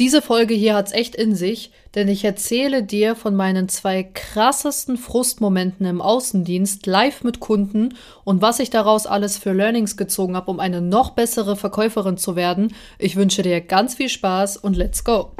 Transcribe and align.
Diese 0.00 0.22
Folge 0.22 0.54
hier 0.54 0.74
hat's 0.74 0.92
echt 0.92 1.14
in 1.14 1.34
sich, 1.34 1.72
denn 1.94 2.08
ich 2.08 2.24
erzähle 2.24 2.82
dir 2.82 3.14
von 3.14 3.36
meinen 3.36 3.68
zwei 3.68 4.02
krassesten 4.02 4.96
Frustmomenten 4.96 5.84
im 5.84 6.00
Außendienst 6.00 6.86
live 6.86 7.22
mit 7.22 7.38
Kunden 7.38 7.94
und 8.24 8.40
was 8.40 8.60
ich 8.60 8.70
daraus 8.70 9.04
alles 9.04 9.36
für 9.36 9.52
Learnings 9.52 9.98
gezogen 9.98 10.36
habe, 10.36 10.50
um 10.50 10.58
eine 10.58 10.80
noch 10.80 11.10
bessere 11.10 11.54
Verkäuferin 11.54 12.16
zu 12.16 12.34
werden. 12.34 12.72
Ich 12.98 13.16
wünsche 13.16 13.42
dir 13.42 13.60
ganz 13.60 13.94
viel 13.94 14.08
Spaß 14.08 14.56
und 14.56 14.74
let's 14.74 15.04
go. 15.04 15.32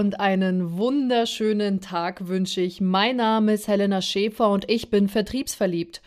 Und 0.00 0.18
einen 0.18 0.78
wunderschönen 0.78 1.82
Tag 1.82 2.26
wünsche 2.26 2.62
ich. 2.62 2.80
Mein 2.80 3.16
Name 3.16 3.52
ist 3.52 3.68
Helena 3.68 4.00
Schäfer 4.00 4.48
und 4.48 4.64
ich 4.70 4.88
bin 4.88 5.10
vertriebsverliebt. 5.10 6.00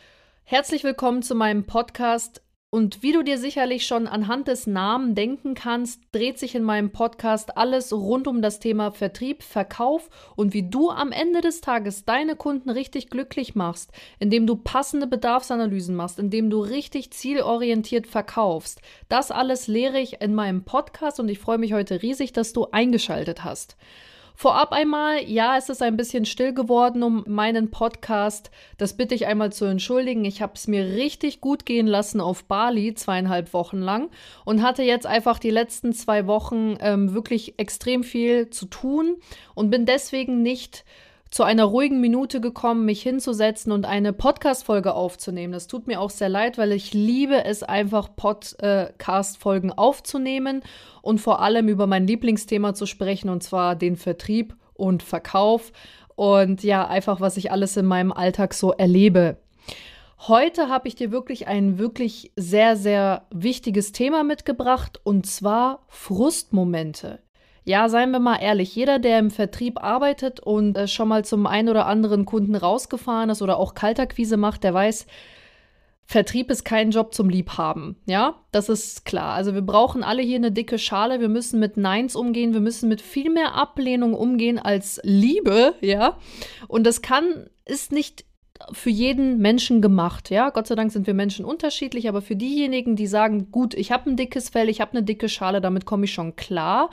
Herzlich 0.45 0.83
willkommen 0.83 1.21
zu 1.21 1.35
meinem 1.35 1.66
Podcast 1.66 2.41
und 2.73 3.03
wie 3.03 3.11
du 3.11 3.21
dir 3.21 3.37
sicherlich 3.37 3.85
schon 3.85 4.07
anhand 4.07 4.47
des 4.47 4.65
Namen 4.65 5.13
denken 5.13 5.53
kannst, 5.53 6.01
dreht 6.11 6.39
sich 6.39 6.55
in 6.55 6.63
meinem 6.63 6.91
Podcast 6.91 7.55
alles 7.55 7.93
rund 7.93 8.25
um 8.25 8.41
das 8.41 8.57
Thema 8.57 8.89
Vertrieb, 8.89 9.43
Verkauf 9.43 10.09
und 10.35 10.55
wie 10.55 10.67
du 10.67 10.89
am 10.89 11.11
Ende 11.11 11.41
des 11.41 11.61
Tages 11.61 12.03
deine 12.03 12.35
Kunden 12.35 12.71
richtig 12.71 13.11
glücklich 13.11 13.53
machst, 13.53 13.91
indem 14.17 14.47
du 14.47 14.55
passende 14.55 15.05
Bedarfsanalysen 15.05 15.95
machst, 15.95 16.17
indem 16.17 16.49
du 16.49 16.61
richtig 16.61 17.11
zielorientiert 17.11 18.07
verkaufst. 18.07 18.81
Das 19.08 19.30
alles 19.30 19.67
lehre 19.67 19.99
ich 19.99 20.19
in 20.23 20.33
meinem 20.33 20.63
Podcast 20.63 21.19
und 21.19 21.30
ich 21.30 21.37
freue 21.37 21.59
mich 21.59 21.73
heute 21.73 22.02
riesig, 22.02 22.33
dass 22.33 22.53
du 22.53 22.69
eingeschaltet 22.71 23.43
hast. 23.43 23.77
Vorab 24.36 24.72
einmal, 24.72 25.23
ja, 25.23 25.58
es 25.58 25.70
ist 25.70 25.81
ein 25.81 25.95
bisschen 25.95 26.26
still 26.26 26.53
geworden 26.53 27.03
um 27.03 27.23
meinen 27.28 27.70
Podcast. 27.70 28.50
Das 28.78 28.98
bitte 28.98 29.14
ich 29.16 29.28
einmal 29.28 29.53
zu 29.53 29.66
entschuldigen. 29.66 30.26
Ich 30.26 30.42
habe 30.42 30.53
es 30.56 30.67
mir 30.67 30.84
richtig 30.84 31.39
gut 31.39 31.66
gehen 31.66 31.88
lassen 31.88 32.20
auf 32.20 32.45
Bali, 32.45 32.94
zweieinhalb 32.95 33.54
Wochen 33.54 33.78
lang, 33.78 34.09
und 34.44 34.64
hatte 34.64 34.84
jetzt 34.84 35.06
einfach 35.06 35.39
die 35.39 35.52
letzten 35.52 35.94
zwei 35.94 36.26
Wochen 36.26 36.78
ähm, 36.80 37.14
wirklich 37.14 37.59
extrem 37.59 38.04
viel 38.04 38.50
zu 38.50 38.66
tun 38.66 39.17
und 39.54 39.70
bin 39.70 39.86
deswegen 39.86 40.42
nicht 40.42 40.84
zu 41.34 41.42
einer 41.42 41.64
ruhigen 41.64 42.00
Minute 42.00 42.42
gekommen, 42.42 42.86
mich 42.86 43.02
hinzusetzen 43.02 43.72
und 43.72 43.88
eine 43.88 44.14
Podcast-Folge 44.14 44.94
aufzunehmen. 44.94 45.52
Das 45.52 45.66
tut 45.66 45.88
mir 45.88 46.00
auch 46.00 46.12
sehr 46.12 46.30
leid, 46.30 46.59
weil 46.59 46.72
ich 46.72 46.94
liebe 46.94 47.44
es 47.44 47.64
einfach, 47.64 48.16
Podcast-Folgen 48.16 49.72
aufzunehmen 49.72 50.61
und 51.02 51.20
vor 51.20 51.42
allem 51.42 51.70
über 51.70 51.88
mein 51.88 52.06
Lieblingsthema 52.06 52.76
zu 52.76 52.86
sprechen, 52.86 53.30
und 53.30 53.42
zwar 53.42 53.76
den 53.76 53.95
Vertrieb 53.95 54.56
und 54.76 55.02
Verkauf 55.02 55.72
und 56.14 56.61
ja, 56.61 56.88
einfach, 56.88 57.20
was 57.20 57.36
ich 57.38 57.52
alles 57.52 57.78
in 57.78 57.88
meinem 57.88 58.11
Alltag 58.11 58.54
so 58.54 58.72
erlebe. 58.72 59.38
Heute 60.28 60.70
habe 60.70 60.88
ich 60.88 60.94
dir 60.94 61.11
wirklich 61.11 61.48
ein 61.48 61.80
wirklich 61.80 62.31
sehr, 62.36 62.76
sehr 62.76 63.26
wichtiges 63.31 63.92
Thema 63.92 64.23
mitgebracht 64.23 65.02
und 65.04 65.26
zwar 65.26 65.84
Frustmomente. 65.88 67.23
Ja, 67.66 67.88
seien 67.88 68.11
wir 68.11 68.19
mal 68.19 68.38
ehrlich, 68.38 68.75
jeder, 68.75 69.00
der 69.00 69.19
im 69.19 69.31
Vertrieb 69.31 69.81
arbeitet 69.81 70.39
und 70.39 70.78
äh, 70.78 70.88
schon 70.88 71.08
mal 71.08 71.23
zum 71.23 71.47
einen 71.47 71.70
oder 71.70 71.86
anderen 71.86 72.25
Kunden 72.25 72.55
rausgefahren 72.55 73.30
ist 73.30 73.42
oder 73.42 73.58
auch 73.58 73.73
Kalterquise 73.73 74.38
macht, 74.38 74.64
der 74.64 74.73
weiß, 74.73 75.08
Vertrieb 76.05 76.52
ist 76.52 76.66
kein 76.66 76.92
Job 76.92 77.14
zum 77.14 77.30
Liebhaben. 77.30 77.95
Ja, 78.05 78.36
das 78.52 78.67
ist 78.67 79.05
klar. 79.05 79.33
Also 79.36 79.53
wir 79.53 79.61
brauchen 79.61 80.03
alle 80.03 80.22
hier 80.22 80.36
eine 80.36 80.52
dicke 80.52 80.78
Schale. 80.78 81.22
Wir 81.22 81.30
müssen 81.30 81.59
mit 81.59 81.78
Neins 81.78 82.16
umgehen. 82.16 82.54
Wir 82.54 82.60
müssen 82.60 82.89
mit 82.89 83.02
viel 83.02 83.30
mehr 83.30 83.55
Ablehnung 83.55 84.14
umgehen 84.14 84.60
als 84.60 84.99
Liebe. 85.04 85.76
Ja, 85.80 86.17
und 86.67 86.86
das 86.86 87.02
kann, 87.02 87.49
ist 87.66 87.93
nicht 87.93 88.26
für 88.71 88.89
jeden 88.89 89.39
Menschen 89.39 89.82
gemacht. 89.82 90.30
Ja, 90.30 90.49
Gott 90.49 90.67
sei 90.67 90.76
Dank 90.76 90.92
sind 90.92 91.08
wir 91.08 91.14
Menschen 91.14 91.45
unterschiedlich, 91.45 92.08
aber 92.08 92.21
für 92.21 92.36
diejenigen, 92.36 92.95
die 92.95 93.08
sagen, 93.08 93.52
gut, 93.52 93.73
ich 93.73 93.92
habe 93.92 94.10
ein 94.10 94.16
dickes 94.16 94.49
Fell, 94.49 94.70
ich 94.70 94.82
habe 94.82 94.92
eine 94.92 95.04
dicke 95.04 95.30
Schale, 95.30 95.61
damit 95.61 95.86
komme 95.86 96.05
ich 96.05 96.14
schon 96.14 96.36
klar. 96.36 96.89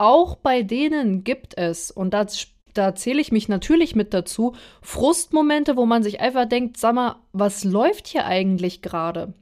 Auch 0.00 0.36
bei 0.36 0.62
denen 0.62 1.24
gibt 1.24 1.58
es, 1.58 1.90
und 1.90 2.14
das 2.14 2.46
da 2.72 2.94
zähle 2.94 3.20
ich 3.20 3.32
mich 3.32 3.48
natürlich 3.48 3.94
mit 3.94 4.14
dazu, 4.14 4.54
Frustmomente, 4.80 5.76
wo 5.76 5.84
man 5.84 6.02
sich 6.02 6.20
einfach 6.20 6.46
denkt, 6.46 6.78
sag 6.78 6.94
mal, 6.94 7.16
was 7.32 7.64
läuft 7.64 8.06
hier 8.06 8.24
eigentlich 8.24 8.80
gerade? 8.80 9.34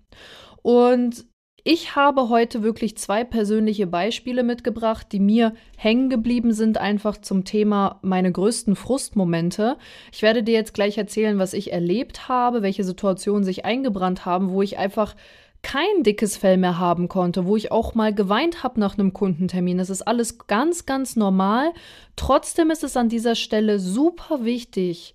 Und 0.62 1.26
ich 1.62 1.94
habe 1.94 2.28
heute 2.28 2.64
wirklich 2.64 2.96
zwei 2.96 3.22
persönliche 3.22 3.86
Beispiele 3.86 4.42
mitgebracht, 4.42 5.08
die 5.12 5.20
mir 5.20 5.54
hängen 5.76 6.10
geblieben 6.10 6.52
sind, 6.52 6.78
einfach 6.78 7.18
zum 7.18 7.44
Thema 7.44 8.00
meine 8.02 8.32
größten 8.32 8.74
Frustmomente. 8.74 9.76
Ich 10.10 10.22
werde 10.22 10.42
dir 10.42 10.54
jetzt 10.54 10.74
gleich 10.74 10.98
erzählen, 10.98 11.38
was 11.38 11.52
ich 11.52 11.72
erlebt 11.72 12.28
habe, 12.28 12.62
welche 12.62 12.82
Situationen 12.82 13.44
sich 13.44 13.64
eingebrannt 13.64 14.24
haben, 14.24 14.50
wo 14.50 14.62
ich 14.62 14.76
einfach 14.76 15.14
kein 15.62 16.02
dickes 16.02 16.36
Fell 16.36 16.56
mehr 16.56 16.78
haben 16.78 17.08
konnte, 17.08 17.44
wo 17.46 17.56
ich 17.56 17.72
auch 17.72 17.94
mal 17.94 18.14
geweint 18.14 18.62
habe 18.62 18.80
nach 18.80 18.96
einem 18.96 19.12
Kundentermin. 19.12 19.78
Das 19.78 19.90
ist 19.90 20.02
alles 20.02 20.46
ganz, 20.46 20.86
ganz 20.86 21.16
normal. 21.16 21.72
Trotzdem 22.16 22.70
ist 22.70 22.84
es 22.84 22.96
an 22.96 23.08
dieser 23.08 23.34
Stelle 23.34 23.78
super 23.78 24.44
wichtig, 24.44 25.14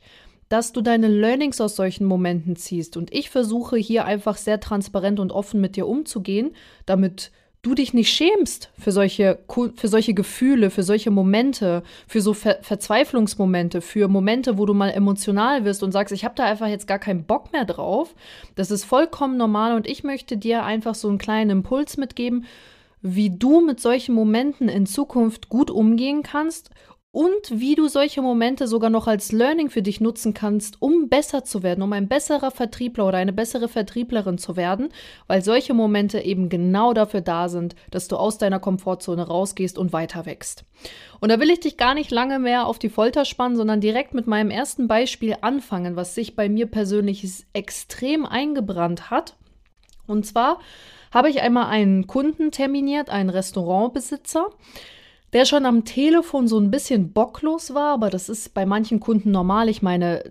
dass 0.49 0.71
du 0.71 0.81
deine 0.81 1.07
Learnings 1.07 1.61
aus 1.61 1.75
solchen 1.75 2.05
Momenten 2.05 2.55
ziehst. 2.55 2.97
Und 2.97 3.11
ich 3.13 3.29
versuche 3.29 3.77
hier 3.77 4.05
einfach 4.05 4.37
sehr 4.37 4.59
transparent 4.59 5.19
und 5.19 5.31
offen 5.31 5.61
mit 5.61 5.75
dir 5.75 5.87
umzugehen, 5.87 6.51
damit 6.85 7.31
du 7.63 7.73
dich 7.73 7.93
nicht 7.93 8.13
schämst 8.13 8.69
für 8.77 8.91
solche, 8.91 9.39
für 9.75 9.87
solche 9.87 10.13
Gefühle, 10.13 10.69
für 10.69 10.83
solche 10.83 11.09
Momente, 11.11 11.81
für 12.07 12.21
so 12.21 12.33
Ver 12.33 12.59
Verzweiflungsmomente, 12.61 13.81
für 13.81 14.07
Momente, 14.09 14.57
wo 14.57 14.65
du 14.65 14.73
mal 14.73 14.89
emotional 14.89 15.65
wirst 15.65 15.81
und 15.81 15.93
sagst, 15.93 16.13
ich 16.13 16.25
habe 16.25 16.35
da 16.35 16.43
einfach 16.43 16.67
jetzt 16.67 16.87
gar 16.87 16.99
keinen 16.99 17.23
Bock 17.23 17.51
mehr 17.53 17.65
drauf. 17.65 18.13
Das 18.55 18.69
ist 18.69 18.83
vollkommen 18.83 19.37
normal 19.37 19.75
und 19.75 19.87
ich 19.87 20.03
möchte 20.03 20.37
dir 20.37 20.63
einfach 20.63 20.93
so 20.93 21.07
einen 21.07 21.17
kleinen 21.17 21.49
Impuls 21.51 21.95
mitgeben, 21.95 22.45
wie 23.01 23.29
du 23.29 23.61
mit 23.61 23.79
solchen 23.79 24.13
Momenten 24.13 24.67
in 24.67 24.85
Zukunft 24.85 25.47
gut 25.47 25.71
umgehen 25.71 26.21
kannst 26.21 26.69
und 27.13 27.59
wie 27.59 27.75
du 27.75 27.87
solche 27.87 28.23
Momente 28.23 28.67
sogar 28.67 28.89
noch 28.89 29.05
als 29.05 29.31
Learning 29.31 29.69
für 29.69 29.83
dich 29.83 30.01
nutzen 30.01 30.33
kannst, 30.33 30.81
um 30.81 31.09
besser 31.09 31.43
zu 31.43 31.61
werden, 31.61 31.83
um 31.83 31.93
ein 31.93 32.07
besserer 32.07 32.49
Vertriebler 32.49 33.07
oder 33.07 33.19
eine 33.19 33.31
bessere 33.31 33.69
Vertrieblerin 33.69 34.39
zu 34.39 34.57
werden, 34.57 34.89
weil 35.27 35.43
solche 35.43 35.75
Momente 35.75 36.19
eben 36.21 36.49
genau 36.49 36.91
dafür 36.91 37.21
da 37.21 37.49
sind, 37.49 37.75
dass 37.91 38.07
du 38.07 38.17
aus 38.17 38.39
deiner 38.39 38.59
Komfortzone 38.59 39.27
rausgehst 39.27 39.77
und 39.77 39.93
weiter 39.93 40.25
wächst. 40.25 40.65
Und 41.19 41.29
da 41.29 41.39
will 41.39 41.51
ich 41.51 41.59
dich 41.59 41.77
gar 41.77 41.93
nicht 41.93 42.09
lange 42.09 42.39
mehr 42.39 42.65
auf 42.65 42.79
die 42.79 42.89
Folter 42.89 43.25
spannen, 43.25 43.57
sondern 43.57 43.79
direkt 43.79 44.15
mit 44.15 44.25
meinem 44.25 44.49
ersten 44.49 44.87
Beispiel 44.87 45.37
anfangen, 45.41 45.95
was 45.95 46.15
sich 46.15 46.35
bei 46.35 46.49
mir 46.49 46.65
persönlich 46.65 47.45
extrem 47.53 48.25
eingebrannt 48.25 49.11
hat. 49.11 49.35
Und 50.07 50.25
zwar 50.25 50.59
habe 51.11 51.29
ich 51.29 51.43
einmal 51.43 51.67
einen 51.67 52.07
Kunden 52.07 52.49
terminiert, 52.49 53.11
einen 53.11 53.29
Restaurantbesitzer, 53.29 54.49
der 55.33 55.45
schon 55.45 55.65
am 55.65 55.83
Telefon 55.83 56.47
so 56.47 56.59
ein 56.59 56.71
bisschen 56.71 57.11
bocklos 57.11 57.73
war, 57.73 57.93
aber 57.93 58.09
das 58.09 58.29
ist 58.29 58.53
bei 58.53 58.65
manchen 58.65 58.99
Kunden 58.99 59.31
normal. 59.31 59.67
Ich 59.67 59.81
meine, 59.81 60.23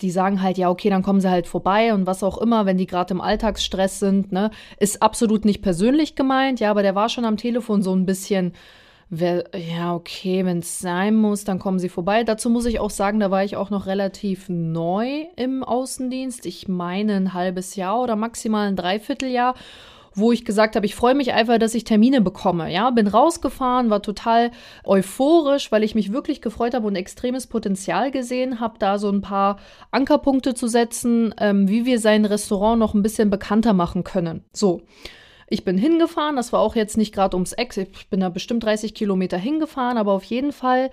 die 0.00 0.10
sagen 0.10 0.42
halt, 0.42 0.58
ja, 0.58 0.68
okay, 0.70 0.90
dann 0.90 1.02
kommen 1.02 1.20
sie 1.20 1.30
halt 1.30 1.46
vorbei 1.46 1.94
und 1.94 2.06
was 2.06 2.22
auch 2.22 2.38
immer, 2.38 2.66
wenn 2.66 2.76
die 2.76 2.86
gerade 2.86 3.14
im 3.14 3.20
Alltagsstress 3.20 3.98
sind, 3.98 4.32
ne, 4.32 4.50
ist 4.78 5.02
absolut 5.02 5.44
nicht 5.44 5.62
persönlich 5.62 6.14
gemeint, 6.14 6.60
ja, 6.60 6.70
aber 6.70 6.82
der 6.82 6.94
war 6.94 7.08
schon 7.08 7.24
am 7.24 7.38
Telefon 7.38 7.82
so 7.82 7.94
ein 7.94 8.04
bisschen, 8.04 8.52
ja, 9.10 9.94
okay, 9.94 10.44
wenn 10.44 10.58
es 10.58 10.78
sein 10.78 11.16
muss, 11.16 11.44
dann 11.44 11.58
kommen 11.58 11.80
sie 11.80 11.88
vorbei. 11.88 12.22
Dazu 12.22 12.48
muss 12.48 12.66
ich 12.66 12.78
auch 12.78 12.90
sagen, 12.90 13.18
da 13.18 13.30
war 13.30 13.42
ich 13.42 13.56
auch 13.56 13.70
noch 13.70 13.86
relativ 13.86 14.48
neu 14.48 15.24
im 15.36 15.64
Außendienst. 15.64 16.46
Ich 16.46 16.68
meine 16.68 17.14
ein 17.14 17.34
halbes 17.34 17.74
Jahr 17.74 18.00
oder 18.00 18.14
maximal 18.14 18.68
ein 18.68 18.76
Dreivierteljahr 18.76 19.54
wo 20.14 20.32
ich 20.32 20.44
gesagt 20.44 20.76
habe, 20.76 20.86
ich 20.86 20.94
freue 20.94 21.14
mich 21.14 21.32
einfach, 21.32 21.58
dass 21.58 21.74
ich 21.74 21.84
Termine 21.84 22.20
bekomme. 22.20 22.72
Ja, 22.72 22.90
bin 22.90 23.06
rausgefahren, 23.06 23.90
war 23.90 24.02
total 24.02 24.50
euphorisch, 24.84 25.70
weil 25.70 25.84
ich 25.84 25.94
mich 25.94 26.12
wirklich 26.12 26.42
gefreut 26.42 26.74
habe 26.74 26.86
und 26.86 26.96
extremes 26.96 27.46
Potenzial 27.46 28.10
gesehen 28.10 28.60
habe, 28.60 28.78
da 28.78 28.98
so 28.98 29.10
ein 29.10 29.20
paar 29.20 29.58
Ankerpunkte 29.90 30.54
zu 30.54 30.68
setzen, 30.68 31.34
ähm, 31.38 31.68
wie 31.68 31.84
wir 31.84 31.98
sein 31.98 32.24
Restaurant 32.24 32.78
noch 32.78 32.94
ein 32.94 33.02
bisschen 33.02 33.30
bekannter 33.30 33.72
machen 33.72 34.04
können. 34.04 34.44
So. 34.52 34.82
Ich 35.52 35.64
bin 35.64 35.76
hingefahren, 35.76 36.36
das 36.36 36.52
war 36.52 36.60
auch 36.60 36.76
jetzt 36.76 36.96
nicht 36.96 37.12
gerade 37.12 37.36
ums 37.36 37.52
Eck, 37.52 37.76
ich 37.76 38.08
bin 38.08 38.20
da 38.20 38.28
bestimmt 38.28 38.62
30 38.62 38.94
Kilometer 38.94 39.36
hingefahren, 39.36 39.98
aber 39.98 40.12
auf 40.12 40.22
jeden 40.22 40.52
Fall 40.52 40.90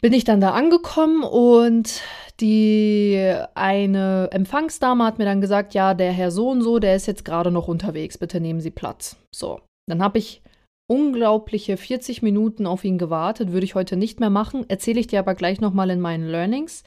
bin 0.00 0.12
ich 0.12 0.24
dann 0.24 0.40
da 0.40 0.50
angekommen 0.50 1.22
und 1.22 2.02
die 2.40 3.34
eine 3.54 4.28
Empfangsdame 4.30 5.04
hat 5.04 5.18
mir 5.18 5.24
dann 5.24 5.40
gesagt, 5.40 5.74
ja, 5.74 5.94
der 5.94 6.12
Herr 6.12 6.30
so 6.30 6.50
und 6.50 6.62
so, 6.62 6.78
der 6.78 6.96
ist 6.96 7.06
jetzt 7.06 7.24
gerade 7.24 7.50
noch 7.50 7.68
unterwegs, 7.68 8.18
bitte 8.18 8.40
nehmen 8.40 8.60
Sie 8.60 8.70
Platz. 8.70 9.16
So, 9.34 9.60
dann 9.88 10.02
habe 10.02 10.18
ich 10.18 10.42
unglaubliche 10.88 11.76
40 11.76 12.22
Minuten 12.22 12.66
auf 12.66 12.84
ihn 12.84 12.98
gewartet, 12.98 13.52
würde 13.52 13.64
ich 13.64 13.74
heute 13.74 13.96
nicht 13.96 14.20
mehr 14.20 14.30
machen, 14.30 14.64
erzähle 14.68 15.00
ich 15.00 15.06
dir 15.06 15.18
aber 15.18 15.34
gleich 15.34 15.60
nochmal 15.60 15.90
in 15.90 16.00
meinen 16.00 16.28
Learnings, 16.28 16.84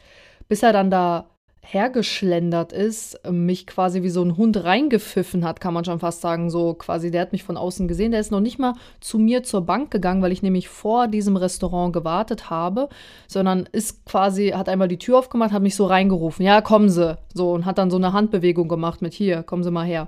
bis 0.48 0.64
er 0.64 0.72
dann 0.72 0.92
da 0.92 1.30
hergeschlendert 1.62 2.74
ist, 2.74 3.20
mich 3.30 3.68
quasi 3.68 4.02
wie 4.02 4.10
so 4.10 4.24
ein 4.24 4.38
Hund 4.38 4.64
reingepfiffen 4.64 5.46
hat, 5.46 5.62
kann 5.62 5.74
man 5.74 5.86
schon 5.86 6.00
fast 6.00 6.22
sagen. 6.22 6.50
So 6.50 6.74
quasi, 6.74 7.12
der 7.12 7.22
hat 7.22 7.32
mich 7.32 7.44
von 7.44 7.58
außen 7.58 7.88
gesehen. 7.88 8.12
Der 8.12 8.20
ist 8.20 8.32
noch 8.32 8.40
nicht 8.40 8.60
mal 8.60 8.74
zu 9.00 9.20
mir 9.20 9.44
zur 9.44 9.62
Bank 9.62 9.92
gegangen, 9.92 10.22
weil 10.22 10.32
ich 10.32 10.42
nämlich 10.42 10.70
vor 10.70 11.08
diesem 11.08 11.36
Restaurant 11.36 11.94
gewartet 11.94 12.50
habe, 12.50 12.90
sondern 13.28 13.68
ist 13.72 14.06
quasi, 14.06 14.50
hat 14.50 14.70
einmal 14.70 14.88
die 14.88 14.98
Tür 14.98 15.20
aufgemacht, 15.20 15.52
hat 15.52 15.62
mich 15.62 15.76
so 15.76 15.86
reingerufen. 15.86 16.46
Ja, 16.46 16.62
kommen 16.62 16.90
Sie. 16.90 17.18
So 17.34 17.52
und 17.52 17.66
hat 17.66 17.78
dann 17.78 17.92
so 17.92 17.98
eine 17.98 18.14
Handbewegung 18.14 18.68
gemacht 18.68 19.02
mit 19.02 19.14
hier, 19.14 19.44
kommen 19.44 19.64
Sie 19.64 19.72
mal 19.72 19.86
her. 19.86 20.08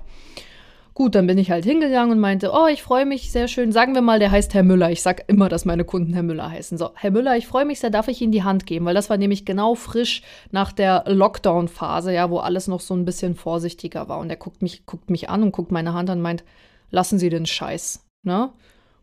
Gut, 0.94 1.14
dann 1.14 1.26
bin 1.26 1.38
ich 1.38 1.50
halt 1.50 1.64
hingegangen 1.64 2.12
und 2.12 2.20
meinte, 2.20 2.50
oh, 2.52 2.66
ich 2.66 2.82
freue 2.82 3.06
mich 3.06 3.32
sehr 3.32 3.48
schön. 3.48 3.72
Sagen 3.72 3.94
wir 3.94 4.02
mal, 4.02 4.18
der 4.18 4.30
heißt 4.30 4.52
Herr 4.52 4.62
Müller. 4.62 4.90
Ich 4.90 5.00
sag 5.00 5.24
immer, 5.26 5.48
dass 5.48 5.64
meine 5.64 5.84
Kunden 5.84 6.12
Herr 6.12 6.22
Müller 6.22 6.50
heißen. 6.50 6.76
So, 6.76 6.90
Herr 6.94 7.10
Müller, 7.10 7.34
ich 7.36 7.46
freue 7.46 7.64
mich 7.64 7.80
sehr, 7.80 7.88
darf 7.88 8.08
ich 8.08 8.20
Ihnen 8.20 8.32
die 8.32 8.42
Hand 8.42 8.66
geben? 8.66 8.84
Weil 8.84 8.94
das 8.94 9.08
war 9.08 9.16
nämlich 9.16 9.46
genau 9.46 9.74
frisch 9.74 10.22
nach 10.50 10.70
der 10.70 11.04
Lockdown-Phase, 11.06 12.12
ja, 12.12 12.28
wo 12.28 12.38
alles 12.38 12.68
noch 12.68 12.80
so 12.80 12.94
ein 12.94 13.06
bisschen 13.06 13.34
vorsichtiger 13.34 14.10
war. 14.10 14.18
Und 14.18 14.28
er 14.28 14.36
guckt 14.36 14.60
mich, 14.60 14.84
guckt 14.84 15.08
mich 15.08 15.30
an 15.30 15.42
und 15.42 15.52
guckt 15.52 15.72
meine 15.72 15.94
Hand 15.94 16.10
an 16.10 16.18
und 16.18 16.22
meint, 16.22 16.44
lassen 16.90 17.18
Sie 17.18 17.30
den 17.30 17.46
Scheiß, 17.46 18.06
ne? 18.22 18.52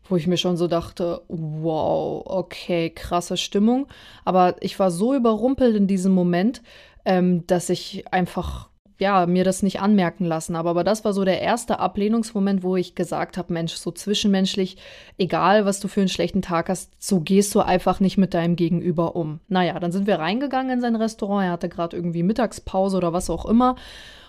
Wo 0.08 0.16
ich 0.16 0.28
mir 0.28 0.36
schon 0.36 0.56
so 0.56 0.68
dachte, 0.68 1.22
wow, 1.28 2.22
okay, 2.24 2.90
krasse 2.90 3.36
Stimmung. 3.36 3.88
Aber 4.24 4.56
ich 4.60 4.78
war 4.78 4.92
so 4.92 5.14
überrumpelt 5.14 5.74
in 5.74 5.86
diesem 5.88 6.12
Moment, 6.12 6.62
ähm, 7.04 7.46
dass 7.46 7.68
ich 7.68 8.12
einfach 8.12 8.69
ja, 9.00 9.26
mir 9.26 9.44
das 9.44 9.62
nicht 9.62 9.80
anmerken 9.80 10.24
lassen 10.24 10.56
habe. 10.56 10.68
Aber 10.68 10.84
das 10.84 11.04
war 11.04 11.12
so 11.12 11.24
der 11.24 11.40
erste 11.40 11.80
Ablehnungsmoment, 11.80 12.62
wo 12.62 12.76
ich 12.76 12.94
gesagt 12.94 13.38
habe, 13.38 13.52
Mensch, 13.52 13.72
so 13.74 13.90
zwischenmenschlich, 13.90 14.76
egal 15.18 15.64
was 15.64 15.80
du 15.80 15.88
für 15.88 16.00
einen 16.00 16.08
schlechten 16.08 16.42
Tag 16.42 16.68
hast, 16.68 16.92
so 16.98 17.20
gehst 17.20 17.54
du 17.54 17.60
einfach 17.60 17.98
nicht 17.98 18.18
mit 18.18 18.34
deinem 18.34 18.56
Gegenüber 18.56 19.16
um. 19.16 19.40
Naja, 19.48 19.80
dann 19.80 19.90
sind 19.90 20.06
wir 20.06 20.18
reingegangen 20.18 20.70
in 20.70 20.80
sein 20.80 20.96
Restaurant. 20.96 21.46
Er 21.46 21.52
hatte 21.52 21.68
gerade 21.68 21.96
irgendwie 21.96 22.22
Mittagspause 22.22 22.96
oder 22.98 23.12
was 23.12 23.30
auch 23.30 23.46
immer. 23.46 23.76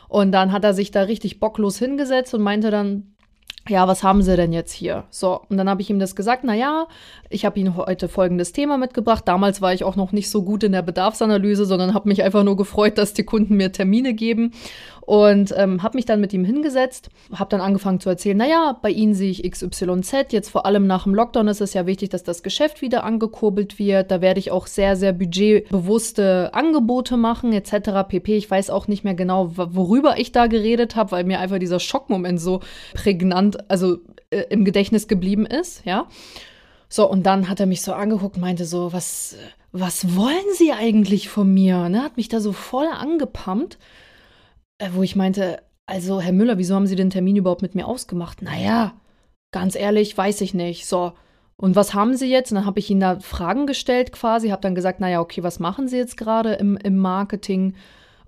Und 0.08 0.32
dann 0.32 0.52
hat 0.52 0.64
er 0.64 0.74
sich 0.74 0.92
da 0.92 1.04
richtig 1.04 1.40
bocklos 1.40 1.78
hingesetzt 1.78 2.34
und 2.34 2.42
meinte 2.42 2.72
dann, 2.72 3.11
ja, 3.70 3.88
was 3.88 4.02
haben 4.02 4.24
Sie 4.24 4.36
denn 4.36 4.54
jetzt 4.54 4.72
hier? 4.72 5.04
So, 5.12 5.42
und 5.50 5.58
dann 5.58 5.70
habe 5.70 5.82
ich 5.82 5.90
ihm 5.90 6.00
das 6.00 6.16
gesagt, 6.16 6.44
na 6.44 6.56
ja, 6.56 6.88
ich 7.30 7.46
habe 7.46 7.60
Ihnen 7.60 7.76
heute 7.78 8.10
folgendes 8.10 8.54
Thema 8.54 8.78
mitgebracht. 8.78 9.28
Damals 9.28 9.62
war 9.62 9.72
ich 9.74 9.84
auch 9.84 9.96
noch 9.96 10.12
nicht 10.12 10.32
so 10.32 10.42
gut 10.42 10.64
in 10.64 10.72
der 10.72 10.82
Bedarfsanalyse, 10.82 11.66
sondern 11.66 11.94
habe 11.94 12.10
mich 12.10 12.24
einfach 12.24 12.44
nur 12.44 12.58
gefreut, 12.58 12.98
dass 12.98 13.14
die 13.14 13.24
Kunden 13.24 13.58
mir 13.58 13.72
Termine 13.72 14.16
geben 14.16 14.54
und 15.02 15.54
ähm, 15.58 15.84
habe 15.84 15.98
mich 15.98 16.06
dann 16.06 16.22
mit 16.22 16.34
ihm 16.34 16.46
hingesetzt, 16.46 17.10
habe 17.34 17.50
dann 17.50 17.62
angefangen 17.62 18.00
zu 18.00 18.10
erzählen, 18.10 18.38
naja, 18.38 18.78
bei 18.82 18.90
Ihnen 18.90 19.14
sehe 19.14 19.32
ich 19.32 19.50
XYZ, 19.50 20.32
jetzt 20.32 20.50
vor 20.50 20.66
allem 20.66 20.88
nach 20.88 21.04
dem 21.04 21.16
Lockdown 21.16 21.48
ist 21.48 21.62
es 21.62 21.74
ja 21.74 21.86
wichtig, 21.86 22.10
dass 22.10 22.24
das 22.24 22.44
Geschäft 22.44 22.82
wieder 22.82 23.04
angekurbelt 23.04 23.80
wird, 23.80 24.12
da 24.12 24.22
werde 24.22 24.40
ich 24.40 24.52
auch 24.52 24.68
sehr, 24.68 24.96
sehr 24.96 25.14
budgetbewusste 25.14 26.54
Angebote 26.54 27.18
machen 27.18 27.54
etc. 27.54 28.08
pp. 28.08 28.38
Ich 28.38 28.50
weiß 28.50 28.70
auch 28.70 28.88
nicht 28.88 29.04
mehr 29.04 29.16
genau, 29.16 29.52
worüber 29.56 30.18
ich 30.18 30.32
da 30.32 30.48
geredet 30.48 30.96
habe, 30.96 31.12
weil 31.12 31.24
mir 31.24 31.40
einfach 31.40 31.60
dieser 31.60 31.80
Schockmoment 31.80 32.40
so 32.40 32.62
prägnant, 32.94 33.70
also 33.70 33.98
äh, 34.30 34.44
im 34.50 34.66
Gedächtnis 34.66 35.08
geblieben 35.08 35.46
ist, 35.46 35.86
ja. 35.86 36.08
So, 36.94 37.10
und 37.10 37.26
dann 37.26 37.48
hat 37.48 37.62
er 37.62 37.68
mich 37.68 37.84
so 37.84 37.94
angeguckt, 37.94 38.38
meinte 38.38 38.66
so, 38.66 38.92
was, 38.92 39.38
was 39.72 40.18
wollen 40.18 40.36
Sie 40.58 40.74
eigentlich 40.74 41.30
von 41.30 41.52
mir? 41.52 41.88
Ne? 41.88 42.04
Hat 42.04 42.18
mich 42.18 42.28
da 42.28 42.42
so 42.42 42.52
voll 42.52 42.88
angepumpt. 42.88 43.78
Äh, 44.82 44.90
wo 44.94 45.04
ich 45.04 45.16
meinte, 45.16 45.62
also 45.86 46.20
Herr 46.20 46.32
Müller, 46.32 46.58
wieso 46.58 46.74
haben 46.76 46.88
Sie 46.88 46.96
den 46.96 47.12
Termin 47.12 47.36
überhaupt 47.36 47.62
mit 47.62 47.76
mir 47.76 47.88
ausgemacht? 47.88 48.42
Naja, 48.42 48.94
ganz 49.52 49.76
ehrlich, 49.76 50.18
weiß 50.18 50.42
ich 50.42 50.54
nicht. 50.54 50.88
So. 50.88 51.14
Und 51.56 51.76
was 51.76 51.94
haben 51.94 52.16
Sie 52.16 52.28
jetzt? 52.28 52.52
Und 52.52 52.56
dann 52.56 52.66
habe 52.66 52.80
ich 52.80 52.90
Ihnen 52.90 53.02
da 53.02 53.20
Fragen 53.20 53.68
gestellt 53.68 54.12
quasi, 54.12 54.50
habe 54.50 54.64
dann 54.64 54.74
gesagt, 54.74 55.00
naja, 55.00 55.22
okay, 55.22 55.44
was 55.44 55.60
machen 55.60 55.88
Sie 55.88 55.98
jetzt 55.98 56.18
gerade 56.18 56.54
im, 56.54 56.78
im 56.78 56.98
Marketing? 56.98 57.76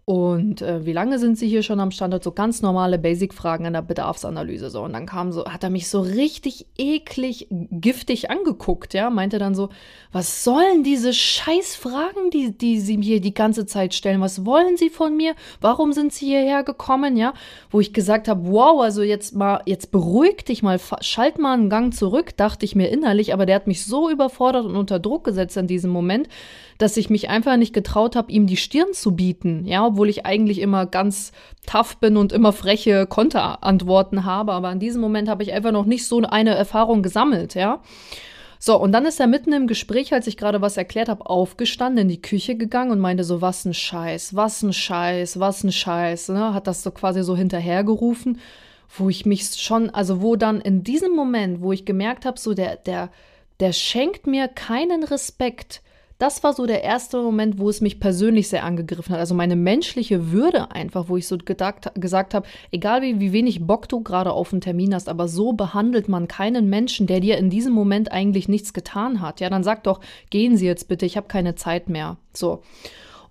Und 0.06 0.62
äh, 0.62 0.86
wie 0.86 0.92
lange 0.92 1.18
sind 1.18 1.38
Sie 1.38 1.48
hier 1.48 1.64
schon 1.64 1.80
am 1.80 1.92
Standort? 1.92 2.26
So 2.26 2.34
ganz 2.34 2.62
normale 2.62 3.00
Basic-Fragen 3.00 3.64
in 3.64 3.72
der 3.72 3.82
Bedarfsanalyse. 3.82 4.70
So. 4.70 4.82
Und 4.82 4.92
dann 4.92 5.06
kam 5.06 5.32
so, 5.32 5.46
hat 5.46 5.64
er 5.64 5.70
mich 5.70 5.88
so 5.88 6.02
richtig 6.02 6.66
eklig, 6.78 7.48
giftig 7.50 8.30
angeguckt, 8.30 8.94
ja, 8.94 9.10
meinte 9.10 9.40
dann 9.40 9.56
so, 9.56 9.70
was 10.12 10.44
sollen 10.44 10.84
diese 10.84 11.14
Scheißfragen, 11.14 12.32
die, 12.32 12.58
die 12.58 12.82
Sie 12.82 12.98
mir 12.98 13.22
die 13.22 13.34
ganze 13.34 13.66
Zeit 13.66 13.94
stellen? 13.94 14.20
Was 14.20 14.46
wollen 14.46 14.76
Sie 14.76 14.90
von 14.90 15.16
mir? 15.16 15.36
Warum 15.62 15.94
sind 15.94 16.12
Sie 16.12 16.26
hierher 16.26 16.64
gekommen, 16.64 17.16
ja? 17.16 17.34
Wo 17.72 17.80
ich 17.80 17.94
gesagt 17.94 18.28
habe, 18.28 18.52
wow, 18.52 18.82
also 18.82 19.04
jetzt 19.04 19.36
mal, 19.36 19.62
jetzt 19.66 19.92
beruhig 19.92 20.44
dich 20.44 20.64
mal, 20.64 20.82
schalt 21.00 21.40
mal 21.40 21.54
einen 21.54 21.70
Gang 21.70 21.94
zurück, 21.94 22.36
dachte 22.36 22.66
ich 22.66 22.76
mir 22.76 22.90
innerlich, 22.90 23.34
aber 23.34 23.46
der 23.46 23.56
hat 23.56 23.68
mich 23.68 23.86
so 23.86 24.10
überfordert 24.10 24.66
und 24.66 24.76
unter 24.76 25.00
Druck 25.00 25.24
gesetzt 25.24 25.56
in 25.56 25.68
diesem 25.68 25.92
Moment, 25.92 26.28
dass 26.78 26.98
ich 26.98 27.10
mich 27.10 27.30
einfach 27.30 27.56
nicht 27.56 27.74
getraut 27.74 28.18
habe, 28.18 28.32
ihm 28.32 28.48
die 28.48 28.58
Stirn 28.58 28.94
zu 28.94 29.16
bieten, 29.16 29.66
ja, 29.66 29.93
obwohl 29.94 30.10
ich 30.10 30.26
eigentlich 30.26 30.60
immer 30.60 30.86
ganz 30.86 31.32
tough 31.68 31.98
bin 31.98 32.18
und 32.18 32.34
immer 32.34 32.52
freche 32.52 33.06
Konterantworten 33.06 34.26
habe, 34.26 34.54
aber 34.54 34.72
in 34.72 34.80
diesem 34.80 35.02
Moment 35.02 35.30
habe 35.30 35.44
ich 35.44 35.54
einfach 35.54 35.72
noch 35.72 35.86
nicht 35.86 36.08
so 36.08 36.22
eine 36.22 36.56
Erfahrung 36.56 37.04
gesammelt, 37.04 37.54
ja. 37.54 37.82
So, 38.58 38.80
und 38.80 38.92
dann 38.94 39.06
ist 39.06 39.20
er 39.20 39.28
mitten 39.28 39.52
im 39.52 39.68
Gespräch, 39.68 40.14
als 40.14 40.26
ich 40.26 40.38
gerade 40.38 40.62
was 40.62 40.78
erklärt 40.78 41.10
habe, 41.10 41.30
aufgestanden, 41.30 42.04
in 42.04 42.08
die 42.08 42.22
Küche 42.22 42.56
gegangen 42.56 42.92
und 42.92 43.00
meinte 43.00 43.26
so, 43.26 43.42
was 43.42 43.66
ein 43.66 43.74
Scheiß, 43.74 44.36
was 44.36 44.64
ein 44.64 44.74
Scheiß, 44.74 45.40
was 45.40 45.64
ein 45.64 45.72
Scheiß, 45.72 46.30
ne? 46.30 46.54
Hat 46.54 46.66
das 46.66 46.82
so 46.82 46.92
quasi 46.92 47.24
so 47.24 47.36
hinterhergerufen, 47.36 48.40
wo 48.98 49.10
ich 49.10 49.26
mich 49.26 49.54
schon, 49.62 49.90
also 49.90 50.22
wo 50.22 50.38
dann 50.38 50.62
in 50.62 50.84
diesem 50.84 51.14
Moment, 51.14 51.62
wo 51.62 51.74
ich 51.74 51.86
gemerkt 51.86 52.26
habe, 52.26 52.40
so 52.40 52.54
der, 52.54 52.78
der, 52.78 53.10
der 53.60 53.74
schenkt 53.74 54.28
mir 54.28 54.48
keinen 54.48 55.04
Respekt 55.04 55.83
das 56.18 56.44
war 56.44 56.54
so 56.54 56.66
der 56.66 56.84
erste 56.84 57.22
Moment, 57.22 57.60
wo 57.60 57.70
es 57.70 57.82
mich 57.82 58.00
persönlich 58.00 58.48
sehr 58.48 58.64
angegriffen 58.64 59.14
hat. 59.14 59.20
Also 59.20 59.36
meine 59.36 59.56
menschliche 59.56 60.32
Würde 60.32 60.72
einfach, 60.72 61.10
wo 61.10 61.18
ich 61.18 61.28
so 61.28 61.38
gedacht, 61.38 61.92
gesagt 61.96 62.34
habe, 62.34 62.48
egal 62.72 63.02
wie, 63.02 63.20
wie 63.20 63.34
wenig 63.34 63.66
Bock 63.66 63.90
du 63.90 64.02
gerade 64.02 64.32
auf 64.32 64.54
einen 64.54 64.62
Termin 64.62 64.94
hast, 64.94 65.10
aber 65.10 65.28
so 65.28 65.54
behandelt 65.54 66.08
man 66.08 66.28
keinen 66.28 66.70
Menschen, 66.70 67.08
der 67.08 67.20
dir 67.20 67.38
in 67.38 67.50
diesem 67.50 67.74
Moment 67.74 68.12
eigentlich 68.12 68.48
nichts 68.48 68.74
getan 68.74 69.22
hat. 69.22 69.40
Ja, 69.40 69.50
dann 69.50 69.64
sag 69.64 69.84
doch, 69.84 70.00
gehen 70.30 70.56
Sie 70.58 70.66
jetzt 70.66 70.88
bitte, 70.88 71.06
ich 71.06 71.18
habe 71.18 71.28
keine 71.28 71.56
Zeit 71.56 71.90
mehr. 71.90 72.18
So. 72.34 72.62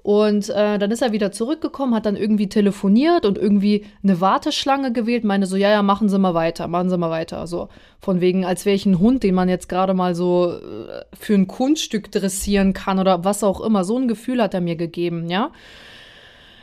Und 0.02 0.50
äh, 0.50 0.78
dann 0.78 0.90
ist 0.90 1.00
er 1.00 1.12
wieder 1.12 1.30
zurückgekommen, 1.30 1.94
hat 1.94 2.06
dann 2.06 2.16
irgendwie 2.16 2.48
telefoniert 2.48 3.24
und 3.24 3.38
irgendwie 3.38 3.86
eine 4.02 4.20
Warteschlange 4.20 4.92
gewählt, 4.92 5.22
meine 5.22 5.46
so, 5.46 5.56
ja, 5.56 5.70
ja, 5.70 5.82
machen 5.82 6.08
Sie 6.08 6.18
mal 6.18 6.34
weiter, 6.34 6.66
machen 6.66 6.90
Sie 6.90 6.98
mal 6.98 7.10
weiter. 7.10 7.46
So 7.46 7.68
von 8.00 8.20
wegen, 8.20 8.44
als 8.44 8.66
wäre 8.66 8.74
ich 8.74 8.84
ein 8.84 8.98
Hund, 8.98 9.22
den 9.22 9.36
man 9.36 9.48
jetzt 9.48 9.68
gerade 9.68 9.94
mal 9.94 10.16
so 10.16 10.54
äh, 10.54 11.04
für 11.14 11.34
ein 11.34 11.46
Kunststück 11.46 12.10
dressieren 12.10 12.72
kann 12.72 12.98
oder 12.98 13.24
was 13.24 13.44
auch 13.44 13.60
immer. 13.60 13.84
So 13.84 13.96
ein 13.96 14.08
Gefühl 14.08 14.42
hat 14.42 14.54
er 14.54 14.60
mir 14.60 14.74
gegeben, 14.74 15.30
ja. 15.30 15.52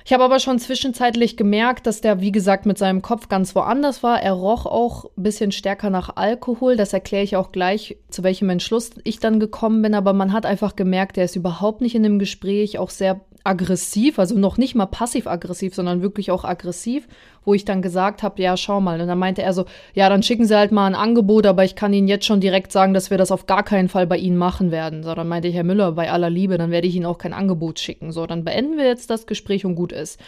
Ich 0.09 0.13
habe 0.13 0.23
aber 0.23 0.39
schon 0.39 0.57
zwischenzeitlich 0.57 1.37
gemerkt, 1.37 1.85
dass 1.85 2.01
der, 2.01 2.19
wie 2.19 2.31
gesagt, 2.31 2.65
mit 2.65 2.79
seinem 2.79 3.03
Kopf 3.03 3.29
ganz 3.29 3.53
woanders 3.53 4.01
war. 4.01 4.19
Er 4.19 4.33
roch 4.33 4.65
auch 4.65 5.05
ein 5.05 5.21
bisschen 5.21 5.51
stärker 5.51 5.91
nach 5.91 6.15
Alkohol. 6.15 6.77
Das 6.77 6.93
erkläre 6.93 7.23
ich 7.23 7.35
auch 7.35 7.51
gleich, 7.51 7.97
zu 8.09 8.23
welchem 8.23 8.49
Entschluss 8.49 8.89
ich 9.03 9.19
dann 9.19 9.39
gekommen 9.39 9.83
bin. 9.83 9.93
Aber 9.93 10.13
man 10.13 10.33
hat 10.33 10.47
einfach 10.47 10.75
gemerkt, 10.75 11.19
er 11.19 11.25
ist 11.25 11.35
überhaupt 11.35 11.81
nicht 11.81 11.93
in 11.93 12.01
dem 12.01 12.17
Gespräch, 12.17 12.79
auch 12.79 12.89
sehr 12.89 13.21
aggressiv, 13.43 14.19
also 14.19 14.37
noch 14.37 14.57
nicht 14.57 14.75
mal 14.75 14.85
passiv-aggressiv, 14.85 15.73
sondern 15.73 16.01
wirklich 16.01 16.31
auch 16.31 16.43
aggressiv, 16.43 17.07
wo 17.45 17.53
ich 17.53 17.65
dann 17.65 17.81
gesagt 17.81 18.21
habe, 18.21 18.41
ja, 18.41 18.57
schau 18.57 18.81
mal. 18.81 18.99
Und 18.99 19.07
dann 19.07 19.17
meinte 19.17 19.41
er 19.41 19.53
so, 19.53 19.65
ja, 19.93 20.09
dann 20.09 20.23
schicken 20.23 20.45
Sie 20.45 20.57
halt 20.57 20.71
mal 20.71 20.87
ein 20.87 20.95
Angebot, 20.95 21.45
aber 21.45 21.63
ich 21.63 21.75
kann 21.75 21.93
Ihnen 21.93 22.07
jetzt 22.07 22.25
schon 22.25 22.41
direkt 22.41 22.71
sagen, 22.71 22.93
dass 22.93 23.09
wir 23.09 23.17
das 23.17 23.31
auf 23.31 23.47
gar 23.47 23.63
keinen 23.63 23.89
Fall 23.89 24.07
bei 24.07 24.17
Ihnen 24.17 24.37
machen 24.37 24.71
werden. 24.71 25.03
So, 25.03 25.13
dann 25.15 25.27
meinte 25.27 25.47
ich, 25.47 25.55
Herr 25.55 25.63
Müller, 25.63 25.93
bei 25.93 26.11
aller 26.11 26.29
Liebe, 26.29 26.57
dann 26.57 26.71
werde 26.71 26.87
ich 26.87 26.95
Ihnen 26.95 27.05
auch 27.05 27.17
kein 27.17 27.33
Angebot 27.33 27.79
schicken. 27.79 28.11
So, 28.11 28.25
dann 28.25 28.43
beenden 28.43 28.77
wir 28.77 28.85
jetzt 28.85 29.09
das 29.09 29.25
Gespräch 29.25 29.65
und 29.65 29.75
gut 29.75 29.91
ist. 29.91 30.19